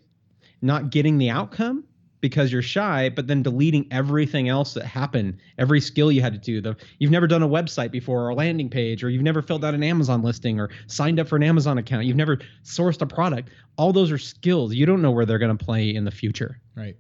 [0.62, 1.84] not getting the outcome
[2.26, 6.40] because you're shy, but then deleting everything else that happened, every skill you had to
[6.40, 6.60] do.
[6.60, 9.64] The you've never done a website before or a landing page, or you've never filled
[9.64, 12.06] out an Amazon listing or signed up for an Amazon account.
[12.06, 13.50] You've never sourced a product.
[13.78, 14.74] All those are skills.
[14.74, 16.60] You don't know where they're going to play in the future.
[16.76, 16.96] Right.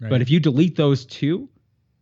[0.00, 0.08] right.
[0.08, 1.46] But if you delete those two,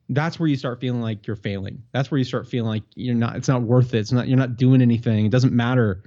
[0.08, 1.82] that's where you start feeling like you're failing.
[1.90, 3.34] That's where you start feeling like you're not.
[3.34, 3.98] It's not worth it.
[3.98, 4.28] It's not.
[4.28, 5.26] You're not doing anything.
[5.26, 6.04] It doesn't matter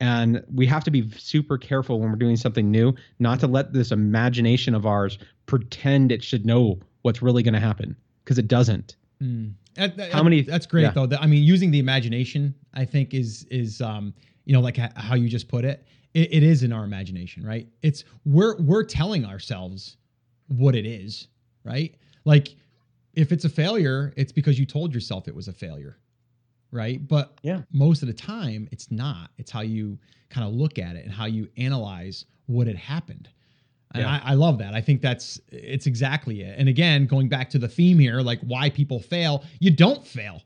[0.00, 3.72] and we have to be super careful when we're doing something new, not to let
[3.72, 8.48] this imagination of ours pretend it should know what's really going to happen because it
[8.48, 8.96] doesn't.
[9.22, 9.52] Mm.
[10.12, 10.42] How many?
[10.42, 10.90] That's great yeah.
[10.90, 11.08] though.
[11.18, 15.28] I mean, using the imagination, I think is is um, you know like how you
[15.28, 15.84] just put it.
[16.14, 16.32] it.
[16.32, 17.66] It is in our imagination, right?
[17.82, 19.96] It's we're we're telling ourselves
[20.48, 21.28] what it is,
[21.64, 21.94] right?
[22.24, 22.54] Like
[23.14, 25.98] if it's a failure, it's because you told yourself it was a failure
[26.74, 27.06] right?
[27.06, 29.30] But yeah, most of the time it's not.
[29.38, 33.28] It's how you kind of look at it and how you analyze what had happened.
[33.94, 34.20] And yeah.
[34.24, 34.74] I, I, love that.
[34.74, 36.58] I think that's it's exactly it.
[36.58, 40.42] And again, going back to the theme here, like why people fail, you don't fail.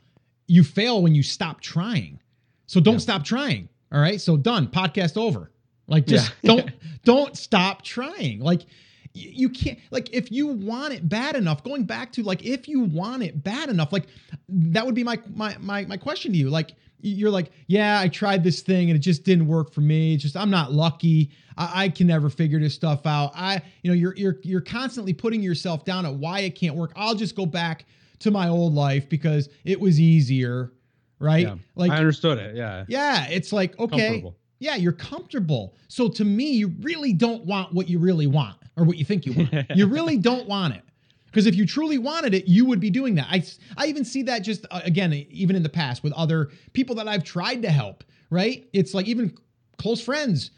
[0.46, 2.20] You fail when you stop trying.
[2.66, 2.98] So don't yeah.
[2.98, 3.70] stop trying.
[3.90, 4.20] All right.
[4.20, 4.68] So done.
[4.68, 5.50] Podcast over.
[5.86, 6.48] Like just yeah.
[6.56, 6.70] don't
[7.04, 8.40] don't stop trying.
[8.40, 8.66] Like
[9.14, 12.80] you can't like if you want it bad enough going back to like if you
[12.80, 14.06] want it bad enough like
[14.48, 16.50] that would be my my my, my question to you.
[16.50, 20.14] Like you're like yeah i tried this thing and it just didn't work for me.
[20.14, 21.30] It's just i'm not lucky.
[21.56, 23.32] I, I, can never figure this stuff out.
[23.34, 26.92] I you know you're you're you're constantly putting yourself down at why it can't work.
[26.96, 27.86] I'll just go back
[28.20, 30.72] to my old life because it was easier
[31.20, 31.46] right?
[31.46, 32.84] Yeah, like i understood it yeah.
[32.88, 34.24] Yeah it's like okay
[34.58, 35.74] yeah you're comfortable.
[35.88, 39.26] So to me you really don't want what you really want or what you think
[39.26, 39.66] you want.
[39.74, 40.82] you really don't want it.
[41.26, 43.26] Because if you truly wanted it, you would be doing that.
[43.30, 43.44] I,
[43.76, 47.06] I even see that just uh, again, even in the past with other people that
[47.06, 48.66] I've tried to help, right?
[48.72, 49.36] It's like even
[49.76, 50.52] close friends.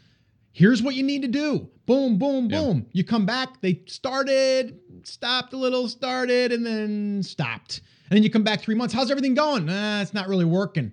[0.53, 1.69] Here's what you need to do.
[1.85, 2.61] Boom, boom, Yeah.
[2.61, 2.85] boom.
[2.93, 7.81] You come back, they started, stopped a little, started, and then stopped.
[8.09, 8.93] And then you come back three months.
[8.93, 9.67] How's everything going?
[9.69, 10.91] Uh, it's not really working.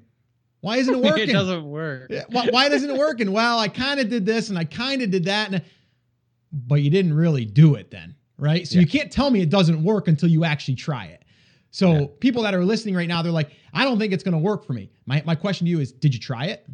[0.60, 1.30] Why isn't it working?
[1.30, 2.10] it doesn't work.
[2.30, 3.30] Why, why isn't it working?
[3.32, 5.62] Well, I kind of did this and I kind of did that, and
[6.52, 8.66] but you didn't really do it then, right?
[8.66, 8.80] So Yeah.
[8.82, 11.24] you can't tell me it doesn't work until you actually try it.
[11.70, 12.06] So Yeah.
[12.20, 14.64] people that are listening right now, they're like, I don't think it's going to work
[14.64, 14.90] for me.
[15.06, 16.66] My my question to you is, did you try it?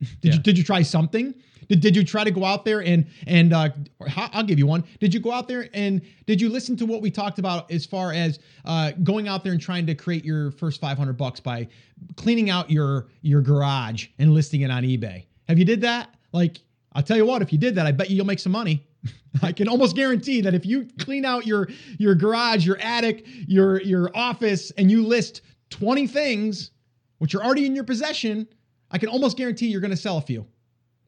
[0.00, 0.32] Did Yeah.
[0.34, 1.34] you did you try something?
[1.68, 3.70] Did, did you try to go out there and and uh,
[4.16, 4.84] I'll give you one.
[5.00, 7.86] Did you go out there and did you listen to what we talked about as
[7.86, 11.68] far as uh, going out there and trying to create your first 500 bucks by
[12.16, 15.24] cleaning out your your garage and listing it on eBay?
[15.48, 16.12] Have you did that?
[16.32, 16.60] Like
[16.92, 18.84] I'll tell you what, if you did that, I bet you you'll make some money.
[19.42, 23.80] I can almost guarantee that if you clean out your your garage, your attic, your
[23.82, 26.70] your office, and you list 20 things
[27.18, 28.46] which are already in your possession,
[28.90, 30.46] I can almost guarantee you're going to sell a few.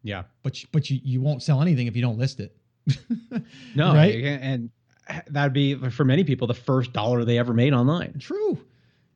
[0.03, 0.25] Yeah.
[0.43, 2.57] But you, but you, you won't sell anything if you don't list it.
[3.75, 4.15] No, Right?
[4.25, 4.71] and
[5.29, 8.19] that'd be for many people the first dollar they ever made online.
[8.19, 8.59] True.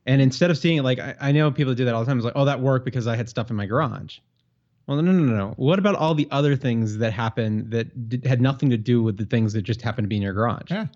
[0.05, 2.17] And instead of seeing it like I, I know people do that all the time,
[2.17, 4.19] it's like, oh, that worked because I had stuff in my garage.
[4.91, 5.53] Well, no, no, no, no.
[5.55, 9.17] What about all the other things that happened that did, had nothing to do with
[9.17, 10.69] the things that just happened to be in your garage?
[10.69, 10.87] Yeah.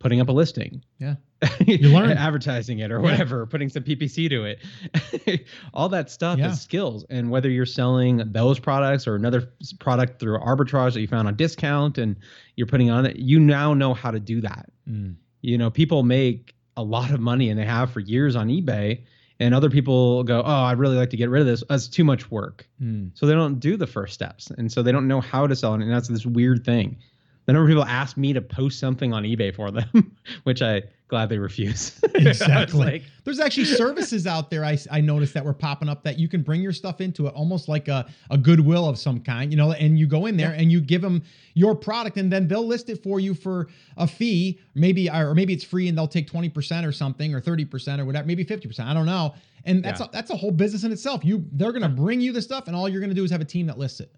[0.00, 0.84] Putting up a listing.
[0.98, 1.14] Yeah.
[1.66, 2.10] you learn.
[2.10, 3.02] advertising it or Yeah.
[3.10, 5.46] whatever, putting some PPC to it.
[5.74, 6.50] All that stuff Yeah.
[6.50, 7.04] is skills.
[7.08, 9.48] And whether you're selling those products or another
[9.80, 12.16] product through arbitrage that you found on discount and
[12.56, 14.70] you're putting on it, you now know how to do that.
[14.88, 15.14] Mm.
[15.40, 19.02] You know, people make a lot of money and they have for years on eBay.
[19.42, 21.64] And other people go, oh, I'd really like to get rid of this.
[21.68, 22.68] That's too much work.
[22.80, 23.10] Mm.
[23.14, 24.52] So they don't do the first steps.
[24.52, 25.82] And so they don't know how to sell it.
[25.82, 26.98] And that's this weird thing.
[27.46, 30.82] The number of people ask me to post something on eBay for them, which I
[31.08, 32.00] gladly refuse.
[32.14, 32.78] Exactly.
[32.78, 36.28] like, There's actually services out there I, I noticed that were popping up that you
[36.28, 39.56] can bring your stuff into it almost like a, a goodwill of some kind, you
[39.56, 41.22] know, and you go in there and you give them
[41.54, 45.52] your product and then they'll list it for you for a fee, maybe or maybe
[45.52, 48.94] it's free and they'll take 20% or something or 30% or whatever, maybe 50%, I
[48.94, 49.34] don't know.
[49.64, 50.06] And that's Yeah.
[50.06, 51.24] a, that's a whole business in itself.
[51.24, 53.30] You they're going to bring you the stuff and all you're going to do is
[53.32, 54.14] have a team that lists it.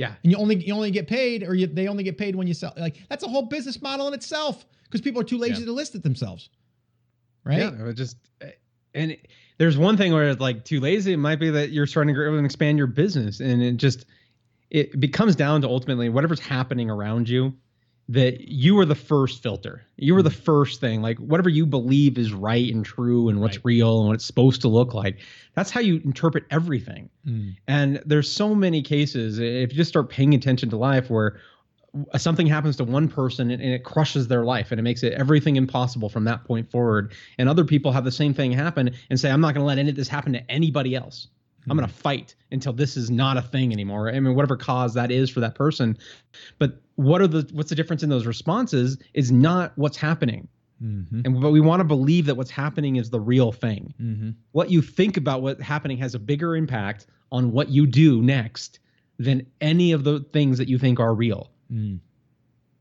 [0.00, 2.46] Yeah, and you only you only get paid or you, they only get paid when
[2.46, 5.60] you sell like that's a whole business model in itself because people are too lazy
[5.60, 5.66] Yeah.
[5.66, 6.48] to list it themselves
[7.44, 7.88] right yeah.
[7.88, 8.52] It just, eh,
[8.94, 11.12] and it, there's one thing where it's like too lazy.
[11.12, 14.06] It might be that you're starting to grow and expand your business, and it just
[14.70, 17.52] it becomes down to ultimately whatever's happening around you.
[18.10, 19.82] That you are the first filter.
[19.96, 21.00] You are the first thing.
[21.00, 23.64] Like whatever you believe is right and true and what's Right.
[23.66, 25.20] real and what it's supposed to look like.
[25.54, 27.08] That's how you interpret everything.
[27.24, 27.56] Mm.
[27.68, 31.38] And there's so many cases if you just start paying attention to life where
[32.16, 35.12] something happens to one person and, and it crushes their life and it makes it
[35.12, 37.12] everything impossible from that point forward.
[37.38, 39.78] And other people have the same thing happen and say, I'm not going to let
[39.78, 41.28] any of this happen to anybody else.
[41.68, 44.08] I'm going to fight until this is not a thing anymore.
[44.08, 45.98] I mean, whatever cause that is for that person.
[46.58, 50.48] But what are the what's the difference in those responses is not what's happening.
[50.82, 51.22] Mm-hmm.
[51.24, 54.30] And but we want to believe that what's happening is the real thing Mm-hmm.
[54.52, 58.78] what you think about what's happening has a bigger impact on what you do next
[59.18, 61.50] than any of the things that you think are real.
[61.70, 62.00] Mm.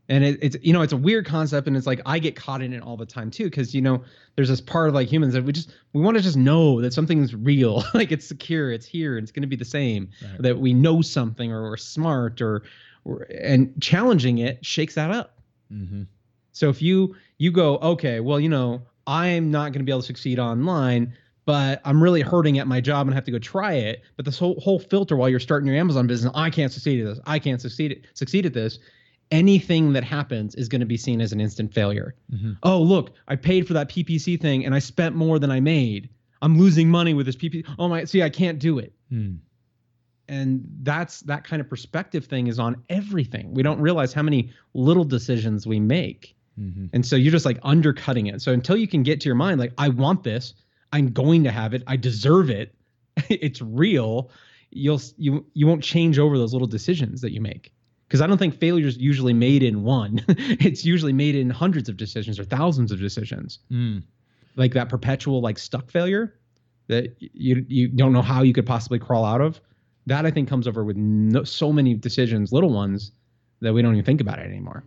[0.10, 2.64] And it, it's you know it's a weird concept, and it's like I get caught
[2.64, 4.04] in it all the time too, because you know
[4.36, 6.94] there's this part of like humans that we just we want to just know that
[6.94, 10.10] something's real, like it's secure, it's here, and it's going to be the same.
[10.22, 10.42] Right.
[10.42, 12.64] That we know something or we're smart or,
[13.06, 15.40] or and challenging it shakes that up.
[15.72, 16.04] Mm-hmm.
[16.54, 20.02] So if you you go, okay, well, you know, I'm not going to be able
[20.02, 21.14] to succeed online,
[21.46, 24.02] but I'm really hurting at my job and have to go try it.
[24.16, 27.06] But this whole whole filter while you're starting your Amazon business, I can't succeed at
[27.06, 27.20] this.
[27.28, 28.80] I can't succeed at, succeed at this.
[29.32, 32.16] Anything that happens is going to be seen as an instant failure.
[32.34, 32.54] Mm-hmm.
[32.64, 36.10] Oh, look, I paid for that PPC thing and I spent more than I made.
[36.42, 37.66] I'm losing money with this PPC.
[37.78, 39.40] Oh my, see, I can't do it Mm.
[40.28, 44.52] and that's that kind of perspective thing is on everything we don't realize how many
[44.76, 46.88] little decisions we make Mm-hmm.
[46.94, 49.60] and so you're just like undercutting it so until you can get to your mind
[49.62, 50.54] like i want this
[50.94, 52.76] i'm going to have it i deserve it
[53.30, 54.30] it's real
[54.70, 57.72] you'll you you won't change over those little decisions that you make
[58.10, 61.88] because i don't think failure is usually made in one it's usually made in hundreds
[61.88, 64.04] of decisions or thousands of decisions Mm.
[64.58, 66.36] like that perpetual like stuck failure
[66.88, 69.62] that you you don't know how you could possibly crawl out of
[70.08, 73.12] that i think comes over with no, so many decisions little ones
[73.62, 74.84] that we don't even think about it anymore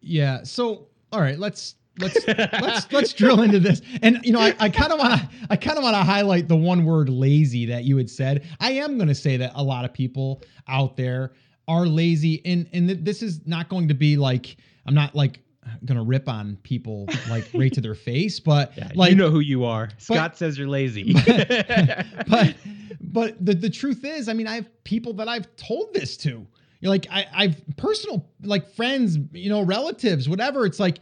[0.00, 0.42] Yeah.
[0.44, 3.82] So, all right, let's let's let's let's drill into this.
[4.00, 6.48] And you know, I, I kind of want to I kind of want to highlight
[6.48, 8.44] the one word lazy that you had said.
[8.60, 11.32] I am going to say that a lot of people out there
[11.72, 14.56] are lazy, and and th- this is not going to be like
[14.86, 15.40] I'm not like
[15.84, 19.40] gonna rip on people like right to their face, but Yeah, like you know who
[19.40, 19.88] you are.
[19.98, 21.12] Scott says you're lazy.
[22.28, 22.54] but
[23.00, 26.30] but the, the truth is, I mean, I have people that I've told this to.
[26.30, 26.46] You
[26.88, 30.66] know, like I, I've personal like friends, you know, relatives, whatever.
[30.66, 30.98] It's like,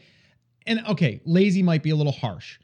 [0.66, 2.58] and okay, lazy might be a little harsh,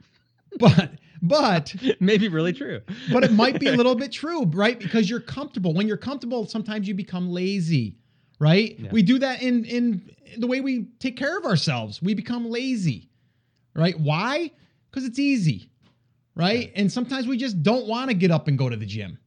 [0.59, 0.91] but
[1.29, 2.81] but Maybe really true.
[3.13, 4.79] but it might be a little bit true, right?
[4.79, 5.75] Because you're comfortable.
[5.75, 7.97] When you're comfortable, sometimes you become lazy,
[8.39, 8.79] right?
[8.79, 8.91] Yeah.
[8.93, 12.01] We do that in in the way we take care of ourselves.
[12.03, 13.11] We become lazy,
[13.75, 13.99] right?
[13.99, 14.51] Why?
[14.91, 15.71] Because it's easy,
[16.35, 16.73] right?
[16.75, 19.19] And sometimes we just don't want to get up and go to the gym.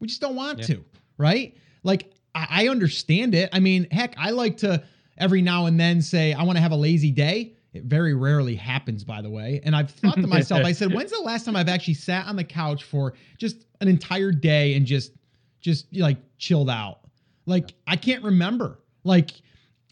[0.00, 0.66] We just don't want Yeah.
[0.66, 0.84] to,
[1.18, 1.56] right?
[1.82, 3.48] Like I, I understand it.
[3.52, 4.82] I mean, heck, I like to
[5.18, 7.55] every now and then say I want to have a lazy day.
[7.76, 9.60] It very rarely happens, by the way.
[9.64, 12.36] And I've thought to myself, I said, when's the last time I've actually sat on
[12.36, 15.12] the couch for just an entire day and just
[15.60, 17.00] just like chilled out?
[17.46, 18.80] Like I can't remember.
[19.04, 19.30] Like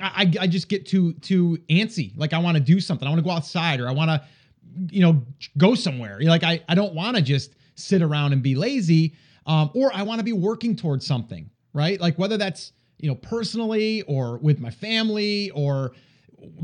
[0.01, 2.17] I I I just get too too antsy.
[2.17, 3.07] Like I want to do something.
[3.07, 4.23] I want to go outside or I want to
[4.91, 5.23] you know
[5.57, 6.19] go somewhere.
[6.21, 9.15] Like I I don't want to just sit around and be lazy.
[9.47, 12.01] Um, or I want to be working towards something, right?
[12.01, 15.93] Like whether that's you know personally or with my family or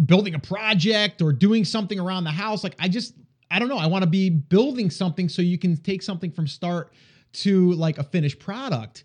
[0.06, 2.64] building a project or doing something around the house.
[2.64, 3.14] Like I just
[3.50, 3.78] I don't know.
[3.78, 6.92] I want to be building something so you can take something from start
[7.32, 9.04] to like a finished product.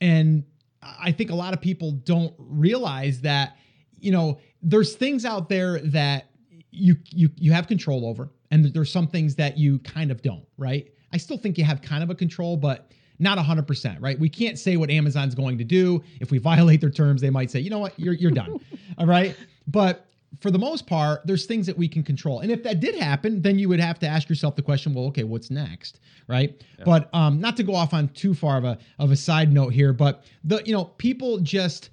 [0.00, 0.44] And
[0.82, 3.56] I think a lot of people don't realize that,
[3.98, 6.26] you know, there's things out there that
[6.70, 10.44] you you you have control over, and there's some things that you kind of don't,
[10.58, 10.88] right?
[11.12, 14.18] I still think you have kind of a control, but not 100%, right?
[14.18, 16.02] We can't say what Amazon's going to do.
[16.20, 18.58] If we violate their terms, they might say, you know what, you're, you're done.
[18.98, 19.36] All right.
[19.68, 20.06] But
[20.40, 22.40] for the most part, there's things that we can control.
[22.40, 25.06] And if that did happen, then you would have to ask yourself the question, well,
[25.06, 26.00] okay, what's next?
[26.26, 26.62] Right.
[26.84, 29.72] But um, not to go off on too far of a of a side note
[29.72, 31.90] here, but the you know, people just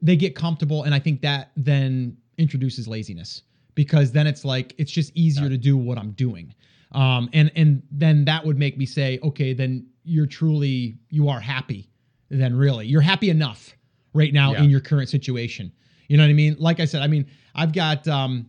[0.00, 3.42] they get comfortable, and I think that then introduces laziness
[3.74, 6.54] because then it's like it's just easier to do what I'm doing.
[6.92, 11.40] Um, and and then that would make me say, okay, then you're truly you are
[11.40, 11.88] happy.
[12.30, 13.74] Then really, you're happy enough
[14.14, 14.62] right now Yeah.
[14.64, 15.72] in your current situation.
[16.08, 16.56] You know what I mean?
[16.58, 18.46] Like I said, I mean, I've got um,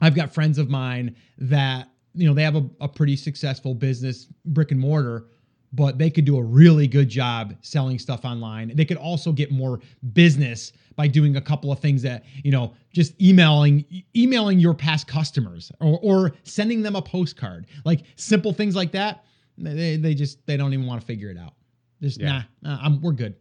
[0.00, 4.26] I've got friends of mine that you know they have a, a pretty successful business,
[4.44, 5.26] brick and mortar,
[5.72, 8.72] but they could do a really good job selling stuff online.
[8.74, 9.80] They could also get more
[10.12, 13.84] business by doing a couple of things that you know, just emailing
[14.16, 19.24] emailing your past customers or, or sending them a postcard, like simple things like that.
[19.58, 21.54] They they just they don't even want to figure it out.
[22.02, 22.42] Just Yeah.
[22.62, 23.36] nah, nah, I'm we're good,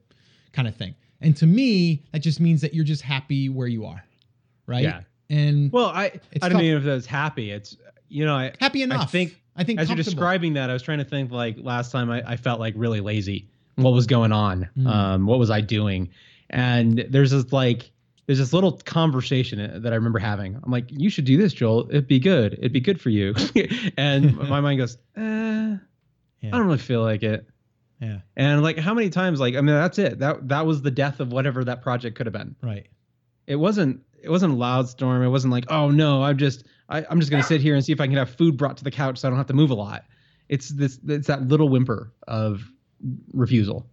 [0.53, 0.95] kind of thing.
[1.21, 4.03] And to me, that just means that you're just happy where you are,
[4.67, 4.83] right?
[4.83, 5.01] Yeah.
[5.29, 6.61] And Well, I I don't tough.
[6.61, 7.51] mean if that's happy.
[7.51, 7.77] It's
[8.09, 9.01] you know I happy enough.
[9.01, 11.91] I think I think as you're describing that, I was trying to think like last
[11.91, 13.47] time I, I felt like really lazy.
[13.75, 14.69] What was going on?
[14.77, 14.87] Mm.
[14.87, 16.09] Um, what was I doing?
[16.49, 17.91] And there's this like
[18.27, 20.59] there's this little conversation that I remember having.
[20.63, 21.87] I'm like, you should do this, Joel.
[21.89, 22.53] It'd be good.
[22.53, 23.35] It'd be good for you.
[23.97, 25.77] and my mind goes, eh, Yeah.
[26.43, 27.47] I don't really feel like it.
[27.99, 28.19] Yeah.
[28.35, 30.19] And like how many times like I mean that's it.
[30.19, 32.55] That that was the death of whatever that project could have been.
[32.61, 32.87] Right.
[33.47, 35.23] It wasn't it wasn't a loud storm.
[35.23, 37.91] It wasn't like, oh no, I'm just I, I'm just gonna sit here and see
[37.91, 39.69] if I can have food brought to the couch so I don't have to move
[39.69, 40.05] a lot.
[40.49, 42.61] It's this it's that little whimper of
[43.33, 43.87] refusal.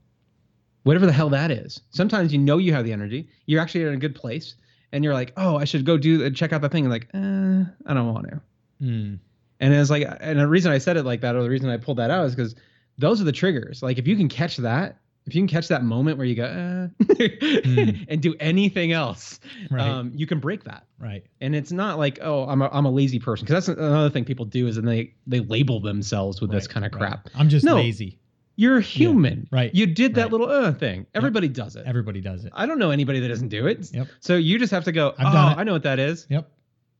[0.82, 1.80] Whatever the hell that is.
[1.90, 3.28] Sometimes you know you have the energy.
[3.46, 4.56] You're actually in a good place
[4.92, 6.84] and you're like, oh, I should go do check out the thing.
[6.84, 8.40] And like, eh, I don't want to.
[8.82, 9.18] Mm.
[9.60, 11.76] And it's like, and the reason I said it like that, or the reason I
[11.76, 12.54] pulled that out, is because
[12.98, 13.82] those are the triggers.
[13.82, 16.88] Like, if you can catch that, if you can catch that moment where you go,
[17.20, 19.38] eh, and do anything else,
[19.70, 19.80] Right.
[19.88, 20.84] um, you can break that.
[20.98, 21.24] right.
[21.40, 24.24] And it's not like, oh, I'm a, I'm a lazy person, because that's another thing
[24.24, 26.98] people do is then they they label themselves with this kind of right.
[27.00, 27.28] crap.
[27.34, 27.76] I'm just No.
[27.76, 28.18] lazy.
[28.56, 30.30] You're human, right, You did that right.
[30.32, 31.06] little uh thing.
[31.14, 31.84] Everybody does it.
[31.86, 32.52] Everybody does it.
[32.54, 33.90] I don't know anybody that doesn't do it.
[33.94, 34.08] Yep.
[34.20, 35.14] So you just have to go.
[35.18, 35.60] I've oh.
[35.60, 36.26] I know what that is.
[36.28, 36.50] Yep.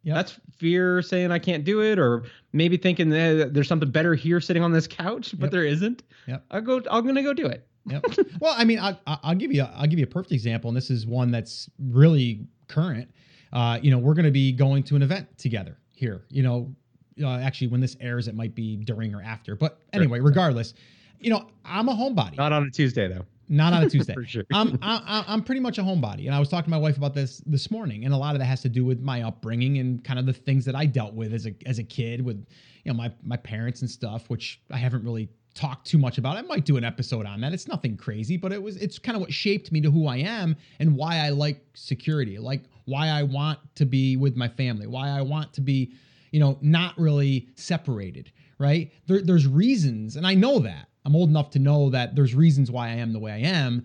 [0.04, 0.14] Yep.
[0.16, 4.40] That's fear saying I can't do it, or maybe thinking eh, there's something better here
[4.40, 5.50] sitting on this couch, but Yep.
[5.52, 6.02] there isn't.
[6.26, 6.44] Yep.
[6.50, 6.82] I go.
[6.90, 7.66] I'm gonna go do it.
[7.86, 8.04] Yep.
[8.40, 10.68] well, I mean, I, I- I'll give you a, I'll give you a perfect example,
[10.68, 13.10] and this is one that's really current.
[13.52, 16.22] Uh, you know, we're going to be going to an event together here.
[16.30, 16.74] You know,
[17.22, 19.54] uh, actually, when this airs, it might be during or after.
[19.56, 20.74] But anyway, regardless,
[21.20, 22.36] you know, I'm a homebody.
[22.38, 23.24] Not on a Tuesday though.
[23.48, 24.14] Not on a Tuesday.
[24.24, 24.44] Sure.
[24.52, 27.14] I'm I, I'm pretty much a homebody, and I was talking to my wife about
[27.14, 30.02] this this morning, and a lot of that has to do with my upbringing and
[30.04, 32.46] kind of the things that I dealt with as a as a kid with,
[32.84, 36.36] you know, my my parents and stuff, which I haven't really talked too much about.
[36.36, 37.52] I might do an episode on that.
[37.52, 40.18] It's nothing crazy, but it was it's kind of what shaped me to who I
[40.18, 44.86] am and why I like security, like why I want to be with my family,
[44.86, 45.92] why I want to be,
[46.30, 48.90] you know, not really separated, right?
[49.06, 50.88] There, there's reasons, and I know that.
[51.04, 53.84] I'm old enough to know that there's reasons why I am the way I am,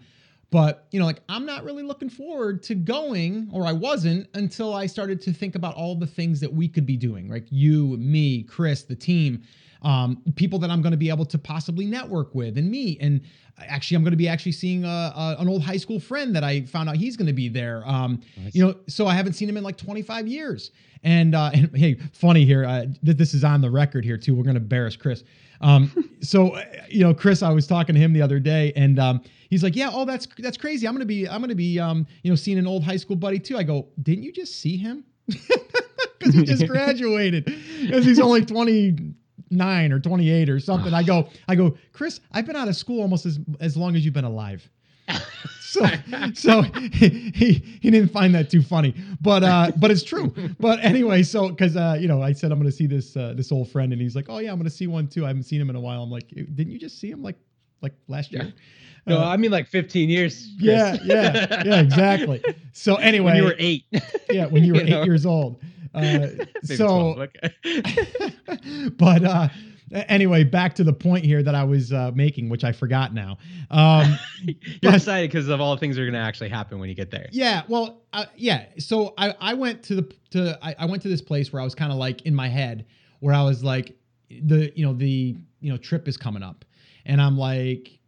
[0.50, 4.74] But, you know, like I'm not really looking forward to going, or I wasn't until
[4.74, 7.98] I started to think about all the things that we could be doing, like you,
[7.98, 9.42] me, Chris, the team,
[9.82, 13.00] um, people that I'm going to be able to possibly network with and meet.
[13.02, 13.22] And
[13.58, 16.44] actually, I'm going to be actually seeing a, a, an old high school friend that
[16.44, 17.84] I found out he's going to be there.
[17.86, 18.56] Um, nice.
[18.56, 20.72] You know, so I haven't seen him in like 25 years.
[21.04, 24.36] And, uh, and hey, funny here, uh, that this is on the record here too.
[24.36, 25.24] We're going to embarrass Chris.
[25.62, 29.00] Um, so, uh, you know, Chris, I was talking to him the other day and,
[29.00, 30.88] um, he's like, yeah, oh, that's, that's crazy.
[30.88, 32.98] I'm going to be, I'm going to be, um, you know, seeing an old high
[32.98, 33.58] school buddy too.
[33.58, 35.06] I go, didn't you just see him?
[36.24, 37.46] Cause he just graduated
[37.82, 38.44] because he's only
[39.50, 40.94] 29 or 28 or something.
[40.94, 44.04] I go, I go, Chris, I've been out of school almost as, as long as
[44.04, 44.68] you've been alive.
[45.62, 45.86] so
[46.34, 50.84] so he, he, he didn't find that too funny but uh but it's true but
[50.84, 53.70] anyway so because uh you know i said i'm gonna see this uh this old
[53.70, 55.70] friend and he's like oh yeah i'm gonna see one too i haven't seen him
[55.70, 57.38] in a while i'm like didn't you just see him like
[57.82, 58.52] like last year yeah.
[59.06, 60.66] no uh, i mean like 15 years Chris.
[60.68, 62.44] yeah yeah yeah exactly
[62.74, 63.86] so anyway when you were eight
[64.30, 65.04] yeah when you were you eight know?
[65.04, 65.62] years old
[65.98, 66.28] uh
[66.64, 68.90] so okay.
[68.98, 69.48] but uh
[69.92, 73.38] anyway, back to the point here that I was uh, making, which I forgot now.
[73.70, 74.18] Um,
[74.82, 76.96] You're excited because of all the things that are going to actually happen when you
[76.96, 77.28] get there.
[77.32, 78.66] Yeah, well, uh, yeah.
[78.80, 81.66] So I, I went to the to I, I went to this place where I
[81.66, 82.86] was kind of like in my head
[83.20, 83.96] where I was like
[84.30, 86.66] the you know the you know trip is coming up,
[87.06, 88.00] and I'm like,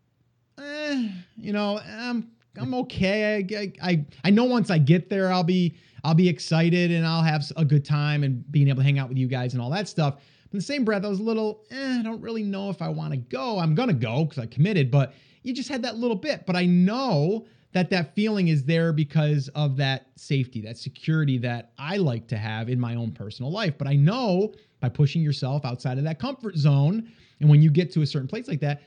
[0.60, 3.74] eh, you know, I'm I'm okay.
[3.82, 7.24] I, I I know once I get there, I'll be I'll be excited and I'll
[7.24, 9.70] have a good time and being able to hang out with you guys and all
[9.72, 10.22] that stuff
[10.52, 12.90] in the same breath, I was a little, eh, I don't really know if I
[12.90, 13.60] want to go.
[13.60, 16.46] I'm going to go because I committed, but you just had that little bit.
[16.46, 21.72] But I know that that feeling is there because of that safety, that security that
[21.78, 23.78] I like to have in my own personal life.
[23.78, 27.92] But I know by pushing yourself outside of that comfort zone, and when you get
[27.94, 28.82] to a certain place like that,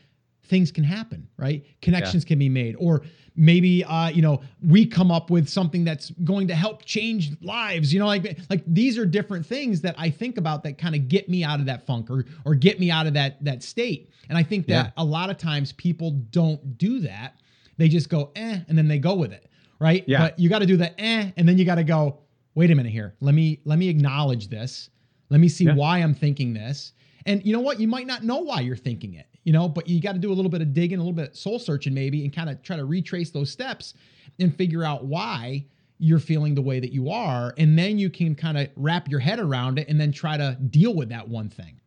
[0.45, 1.65] things can happen, right?
[1.81, 2.29] Connections yeah.
[2.29, 3.03] can be made, or
[3.37, 7.93] maybe uh, you know we come up with something that's going to help change lives.
[7.93, 11.09] You know, like like these are different things that I think about that kind of
[11.09, 14.11] get me out of that funk or or get me out of that that state.
[14.29, 14.91] And I think that yeah.
[14.97, 17.37] a lot of times people don't do that.
[17.77, 20.05] They just go eh, and then they go with it, right?
[20.07, 20.19] Yeah.
[20.19, 22.19] But you got to do the eh, and then you got to go.
[22.55, 23.15] Wait a minute here.
[23.21, 24.91] Let me let me acknowledge this.
[25.31, 25.75] Let me see yeah.
[25.75, 26.93] why I'm thinking this.
[27.25, 27.81] And you know what?
[27.81, 30.33] You might not know why you're thinking it you know, but you got to do
[30.33, 32.77] a little bit of digging, a little bit soul searching maybe, and kind of try
[32.77, 33.95] to retrace those steps
[34.39, 35.65] and figure out why
[35.99, 37.55] you're feeling the way that you are.
[37.59, 40.57] And then you can kind of wrap your head around it and then try to
[40.71, 41.81] deal with that one thing.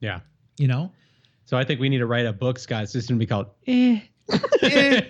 [0.00, 0.20] Yeah.
[0.58, 0.92] You know?
[1.44, 2.84] So I think we need to write a book, Scott.
[2.84, 4.00] It's just going to be called Eh.
[4.62, 5.00] eh.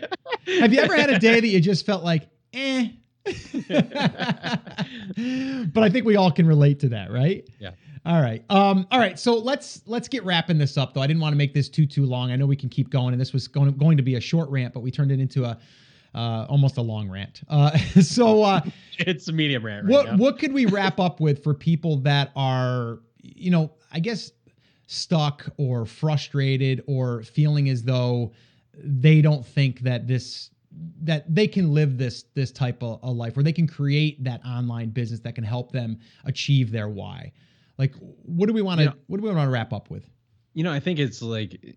[0.60, 2.88] Have you ever had a day that you just felt like, eh?
[3.26, 3.82] but
[5.82, 7.46] I think we all can relate to that, right?
[7.58, 7.70] Yeah.
[8.06, 8.44] All right.
[8.50, 9.18] Um, all right.
[9.18, 11.02] So let's let's get wrapping this up though.
[11.02, 12.30] I didn't want to make this too too long.
[12.30, 14.48] I know we can keep going, and this was going going to be a short
[14.48, 15.58] rant, but we turned it into a
[16.14, 17.42] uh, almost a long rant.
[17.48, 18.60] Uh, so uh,
[19.00, 19.86] it's a medium rant.
[19.86, 20.16] Right what now.
[20.18, 24.30] what could we wrap up with for people that are you know I guess
[24.86, 28.32] stuck or frustrated or feeling as though
[28.78, 30.50] they don't think that this
[31.02, 34.44] that they can live this this type of a life where they can create that
[34.46, 37.32] online business that can help them achieve their why
[37.78, 38.84] like, what do we want to?
[38.84, 40.08] You know, what do we want to wrap up with?
[40.54, 41.76] You know, I think it's like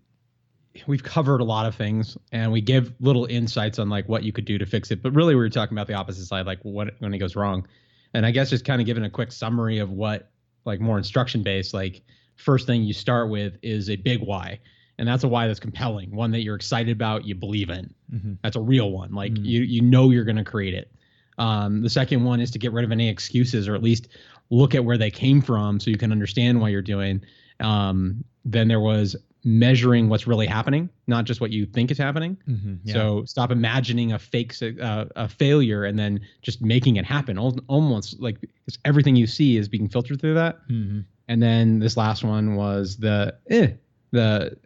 [0.86, 4.32] we've covered a lot of things and we give little insights on like what you
[4.32, 5.02] could do to fix it.
[5.02, 7.66] But really, we were talking about the opposite side, like what when it goes wrong.
[8.14, 10.30] And I guess just kind of giving a quick summary of what
[10.64, 11.74] like more instruction based.
[11.74, 12.02] Like
[12.36, 14.60] first thing you start with is a big why.
[14.98, 17.94] And that's a why that's compelling, one that you're excited about, you believe in.
[18.12, 18.32] Mm-hmm.
[18.42, 19.14] That's a real one.
[19.14, 19.44] Like mm-hmm.
[19.44, 20.92] you you know you're going to create it.
[21.38, 24.08] Um, the second one is to get rid of any excuses, or at least
[24.50, 27.22] look at where they came from so you can understand why you're doing.
[27.60, 32.36] Um, then there was measuring what's really happening, not just what you think is happening.
[32.48, 32.94] Mm-hmm, yeah.
[32.94, 37.38] So stop imagining a fake uh, a failure and then just making it happen.
[37.38, 38.36] Almost like
[38.84, 40.56] everything you see is being filtered through that.
[40.68, 41.00] Mm-hmm.
[41.28, 43.72] And then this last one was the eh,
[44.10, 44.56] the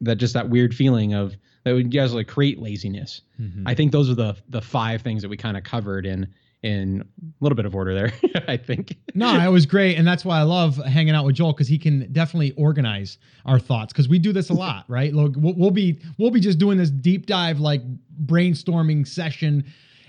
[0.00, 3.20] that just that weird feeling of that would guys like create laziness.
[3.40, 3.68] Mm-hmm.
[3.68, 6.32] I think those are the the five things that we kind of covered in
[6.62, 8.12] in a little bit of order there,
[8.48, 8.96] I think.
[9.14, 9.96] no, it was great.
[9.96, 13.58] And that's why I love hanging out with Joel because he can definitely organize our
[13.58, 15.12] thoughts because we do this a lot, right?
[15.12, 17.82] Look, we'll, we'll be we'll be just doing this deep dive like
[18.26, 19.64] brainstorming session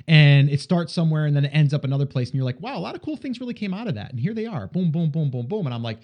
[0.08, 2.78] and it starts somewhere and then it ends up another place and you're like, wow,
[2.78, 4.12] a lot of cool things really came out of that.
[4.12, 4.68] And here they are.
[4.68, 5.66] Boom, boom, boom, boom, boom.
[5.66, 6.00] And I'm like,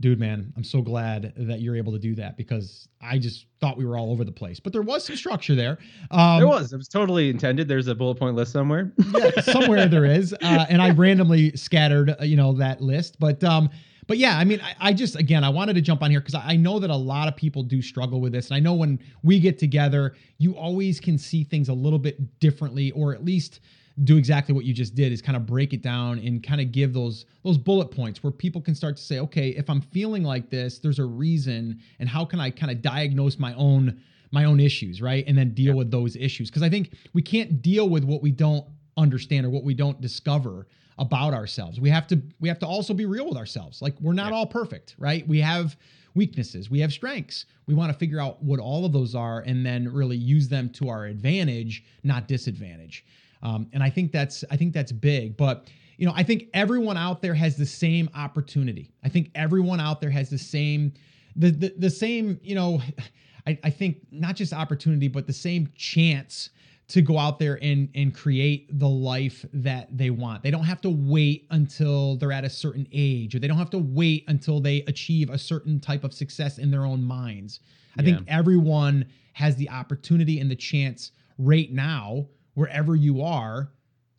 [0.00, 3.76] dude, man, I'm so glad that you're able to do that because I just thought
[3.76, 4.60] we were all over the place.
[4.60, 5.78] But there was some structure there.
[6.10, 6.72] Um, there was.
[6.72, 7.68] It was totally intended.
[7.68, 8.92] There's a bullet point list somewhere.
[9.14, 13.18] yeah, somewhere there is, uh, and I randomly scattered, uh, you know, that list.
[13.18, 13.70] But um,
[14.06, 16.34] but yeah, I mean, I, I just again, I wanted to jump on here because
[16.34, 18.74] I, I know that a lot of people do struggle with this, and I know
[18.74, 23.24] when we get together, you always can see things a little bit differently, or at
[23.24, 23.60] least
[24.02, 26.72] do exactly what you just did is kind of break it down and kind of
[26.72, 30.24] give those those bullet points where people can start to say okay if i'm feeling
[30.24, 34.02] like this there's a reason and how can i kind of diagnose my own
[34.34, 35.24] my own issues right?
[35.26, 35.74] And then deal yeah.
[35.74, 36.50] with those issues.
[36.50, 38.66] Because i think we can't deal with what we don't
[38.98, 40.66] understand or what we don't discover
[40.98, 41.80] about ourselves.
[41.80, 43.80] We have to we have to also be real with ourselves.
[43.80, 44.38] Like we're not yeah.
[44.38, 45.26] all perfect right?
[45.26, 45.76] We have
[46.14, 46.70] weaknesses.
[46.70, 47.46] We have strengths.
[47.66, 50.68] We want to figure out what all of those are and then really use them
[50.70, 53.04] to our advantage not disadvantage
[53.44, 55.36] um, and I think that's I think that's big.
[55.36, 55.68] But
[55.98, 58.90] you know, I think everyone out there has the same opportunity.
[59.04, 60.92] I think everyone out there has the same
[61.36, 62.80] the the, the same, you know,
[63.46, 66.48] I, I think not just opportunity, but the same chance
[66.88, 70.42] to go out there and and create the life that they want.
[70.42, 73.70] They don't have to wait until they're at a certain age or they don't have
[73.70, 77.60] to wait until they achieve a certain type of success in their own minds.
[77.98, 78.16] I yeah.
[78.16, 83.70] think everyone has the opportunity and the chance right now wherever you are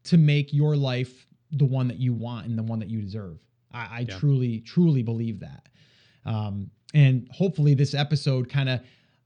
[0.05, 3.39] to make your life the one that you want and the one that you deserve.
[3.73, 4.17] I, I yeah.
[4.17, 5.67] truly, truly believe that.
[6.25, 8.81] Um, and hopefully, this episode kind of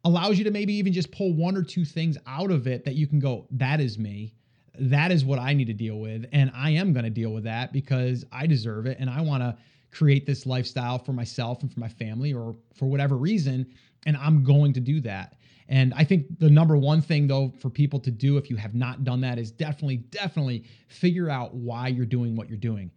[0.06, 2.96] allows you to maybe even just pull one or two things out of it that
[2.96, 4.34] you can go, that is me.
[4.80, 6.26] That is what I need to deal with.
[6.32, 8.98] And I am going to deal with that because I deserve it.
[9.00, 9.58] And I want to
[9.92, 13.68] create this lifestyle for myself and for my family or for whatever reason.
[14.06, 15.36] And I'm going to do that.
[15.70, 18.76] And I think the number one thing, though, for people to do if you have
[18.76, 22.92] not done that is definitely, definitely figure out why you're doing what you're doing.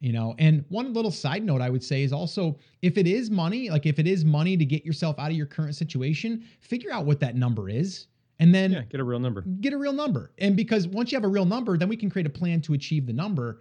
[0.00, 3.30] You know, and one little side note I would say is also if it is
[3.30, 6.92] money, like if it is money to get yourself out of your current situation, figure
[6.92, 8.06] out what that number is
[8.38, 9.42] and then yeah, get a real number.
[9.60, 10.30] Get a real number.
[10.38, 12.74] And because once you have a real number, then we can create a plan to
[12.74, 13.60] achieve the number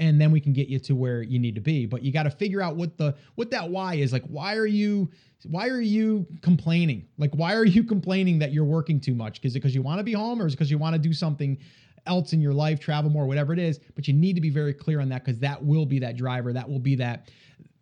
[0.00, 1.86] and then we can get you to where you need to be.
[1.86, 4.12] But you got to figure out what the what that why is.
[4.12, 5.08] Like why are you
[5.44, 7.06] why are you complaining?
[7.18, 9.38] Like, why are you complaining that you're working too much?
[9.42, 11.58] It because you want to be home or is because you want to do something
[12.06, 13.80] else in your life, travel more, whatever it is?
[13.94, 16.52] But you need to be very clear on that because that will be that driver.
[16.52, 17.30] That will be that,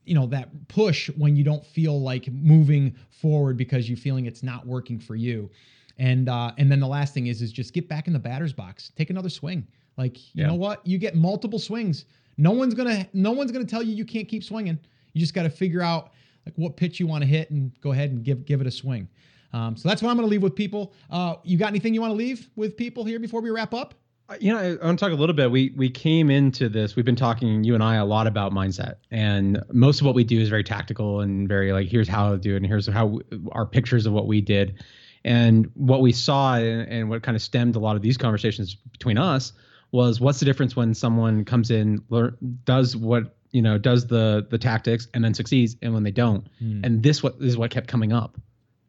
[0.05, 4.43] you know, that push when you don't feel like moving forward because you're feeling it's
[4.43, 5.51] not working for you.
[5.99, 8.53] And uh, and then the last thing is is just get back in the batter's
[8.53, 8.93] box.
[8.97, 9.67] Take another swing.
[9.99, 10.47] Like, you yeah.
[10.47, 10.87] know what?
[10.87, 12.07] You get multiple swings.
[12.39, 14.79] No one's gonna no one's gonna tell you you can't keep swinging.
[15.13, 16.13] You just got to figure out
[16.47, 18.71] like what pitch you want to hit and go ahead and give give it a
[18.71, 19.09] swing.
[19.53, 20.93] Um, so that's what I'm going to leave with people.
[21.11, 23.95] Uh, you got anything you want to leave with people here before we wrap up?
[24.29, 25.51] Uh, you know, I, I want to talk a little bit.
[25.51, 26.95] We we came into this.
[26.95, 30.23] We've been talking, you and I, a lot about mindset, and most of what we
[30.23, 33.07] do is very tactical and very like, here's how to do it, and here's how
[33.07, 33.23] we,
[33.53, 34.85] our pictures of what we did,
[35.25, 38.75] and what we saw, and, and what kind of stemmed a lot of these conversations
[38.75, 39.55] between us
[39.91, 44.47] was, what's the difference when someone comes in, learn, does what you know does the
[44.51, 46.47] the tactics and then succeeds and when they don't?
[46.63, 46.85] Mm.
[46.85, 48.39] and this what this is what kept coming up.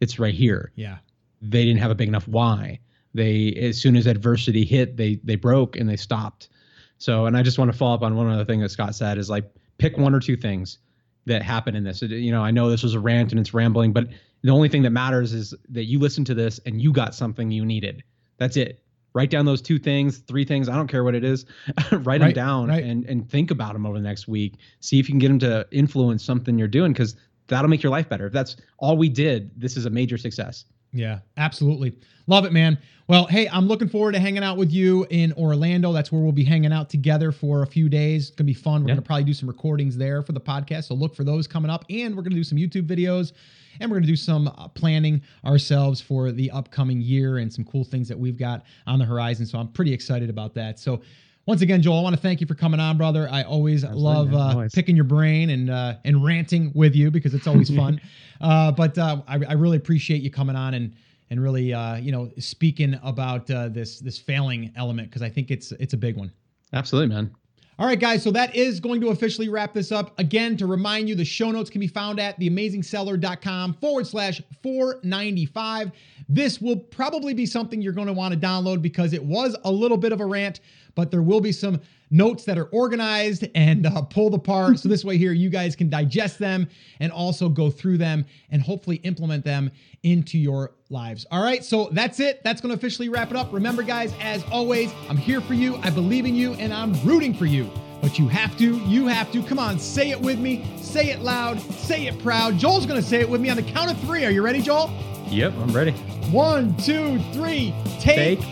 [0.01, 0.71] It's right here.
[0.75, 0.97] Yeah.
[1.41, 2.79] They didn't have a big enough why.
[3.13, 6.49] They as soon as adversity hit they they broke and they stopped.
[6.97, 9.17] So and i just want to follow up on one other thing that scott said
[9.17, 10.79] is like pick one or two things
[11.25, 12.01] that happen in this.
[12.01, 14.09] You know i know this was a rant and it's rambling but
[14.41, 17.51] the only thing that matters is that you listened to this and you got something
[17.51, 18.03] you needed.
[18.37, 18.81] That's it
[19.13, 20.69] write down those two things, three things.
[20.69, 21.45] I don't care what it is.
[21.91, 22.83] write right, them down right.
[22.83, 24.55] and and think about them over the next week.
[24.79, 27.15] See if you can get them to influence something you're doing because
[27.47, 28.27] that'll make your life better.
[28.27, 30.65] If that's all we did, this is a major success.
[30.91, 31.95] Yeah, absolutely.
[32.27, 32.77] Love it, man.
[33.07, 35.91] Well, hey, I'm looking forward to hanging out with you in Orlando.
[35.91, 38.27] That's where we'll be hanging out together for a few days.
[38.27, 38.81] It's going to be fun.
[38.81, 38.95] We're yeah.
[38.95, 40.85] going to probably do some recordings there for the podcast.
[40.85, 41.85] So look for those coming up.
[41.89, 43.33] And we're going to do some YouTube videos
[43.79, 47.65] and we're going to do some uh, planning ourselves for the upcoming year and some
[47.65, 49.45] cool things that we've got on the horizon.
[49.45, 50.79] So I'm pretty excited about that.
[50.79, 51.01] So
[51.49, 53.27] once again, Joel, I want to thank you for coming on, brother.
[53.29, 57.33] I always Absolutely, love uh, picking your brain and uh, and ranting with you because
[57.33, 57.99] it's always fun.
[58.39, 60.93] uh, but uh, I, I, really appreciate you coming on and
[61.31, 65.49] and really uh, you know speaking about uh, this this failing element because I think
[65.49, 66.31] it's it's a big one.
[66.71, 67.31] Absolutely, man.
[67.79, 70.19] All right, guys, so that is going to officially wrap this up.
[70.19, 75.93] Again, to remind you, the show notes can be found at theamazingseller.com forward slash 495.
[76.27, 79.71] This will probably be something you're going to want to download because it was a
[79.71, 80.59] little bit of a rant,
[80.95, 81.79] but there will be some
[82.11, 84.79] notes that are organized and uh, pulled apart.
[84.79, 86.67] so this way here, you guys can digest them
[86.99, 89.71] and also go through them and hopefully implement them
[90.03, 91.25] into your lives.
[91.31, 92.43] All right, so that's it.
[92.43, 93.53] That's going to officially wrap it up.
[93.53, 95.75] Remember, guys, as always, I'm here for you.
[95.77, 97.69] I believe in you and I'm rooting for you.
[98.01, 99.43] But you have to, you have to.
[99.43, 100.65] Come on, say it with me.
[100.81, 101.59] Say it loud.
[101.59, 102.57] Say it proud.
[102.57, 104.23] Joel's going to say it with me on the count of three.
[104.25, 104.89] Are you ready, Joel?
[105.27, 105.91] Yep, I'm ready.
[106.31, 107.73] One, two, three.
[107.99, 108.47] Take, Take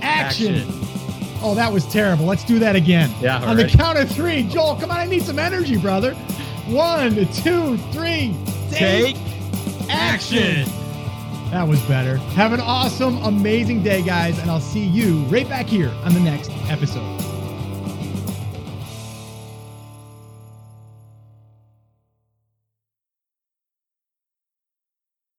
[0.00, 0.54] action.
[0.54, 0.97] action.
[1.40, 2.26] Oh, that was terrible.
[2.26, 3.10] Let's do that again.
[3.20, 3.36] Yeah.
[3.44, 3.70] On right.
[3.70, 4.42] the count of three.
[4.44, 4.98] Joel, come on.
[4.98, 6.14] I need some energy, brother.
[6.66, 8.34] One, two, three.
[8.70, 9.16] Take
[9.88, 10.68] action.
[11.50, 12.18] That was better.
[12.34, 16.20] Have an awesome, amazing day, guys, and I'll see you right back here on the
[16.20, 17.27] next episode.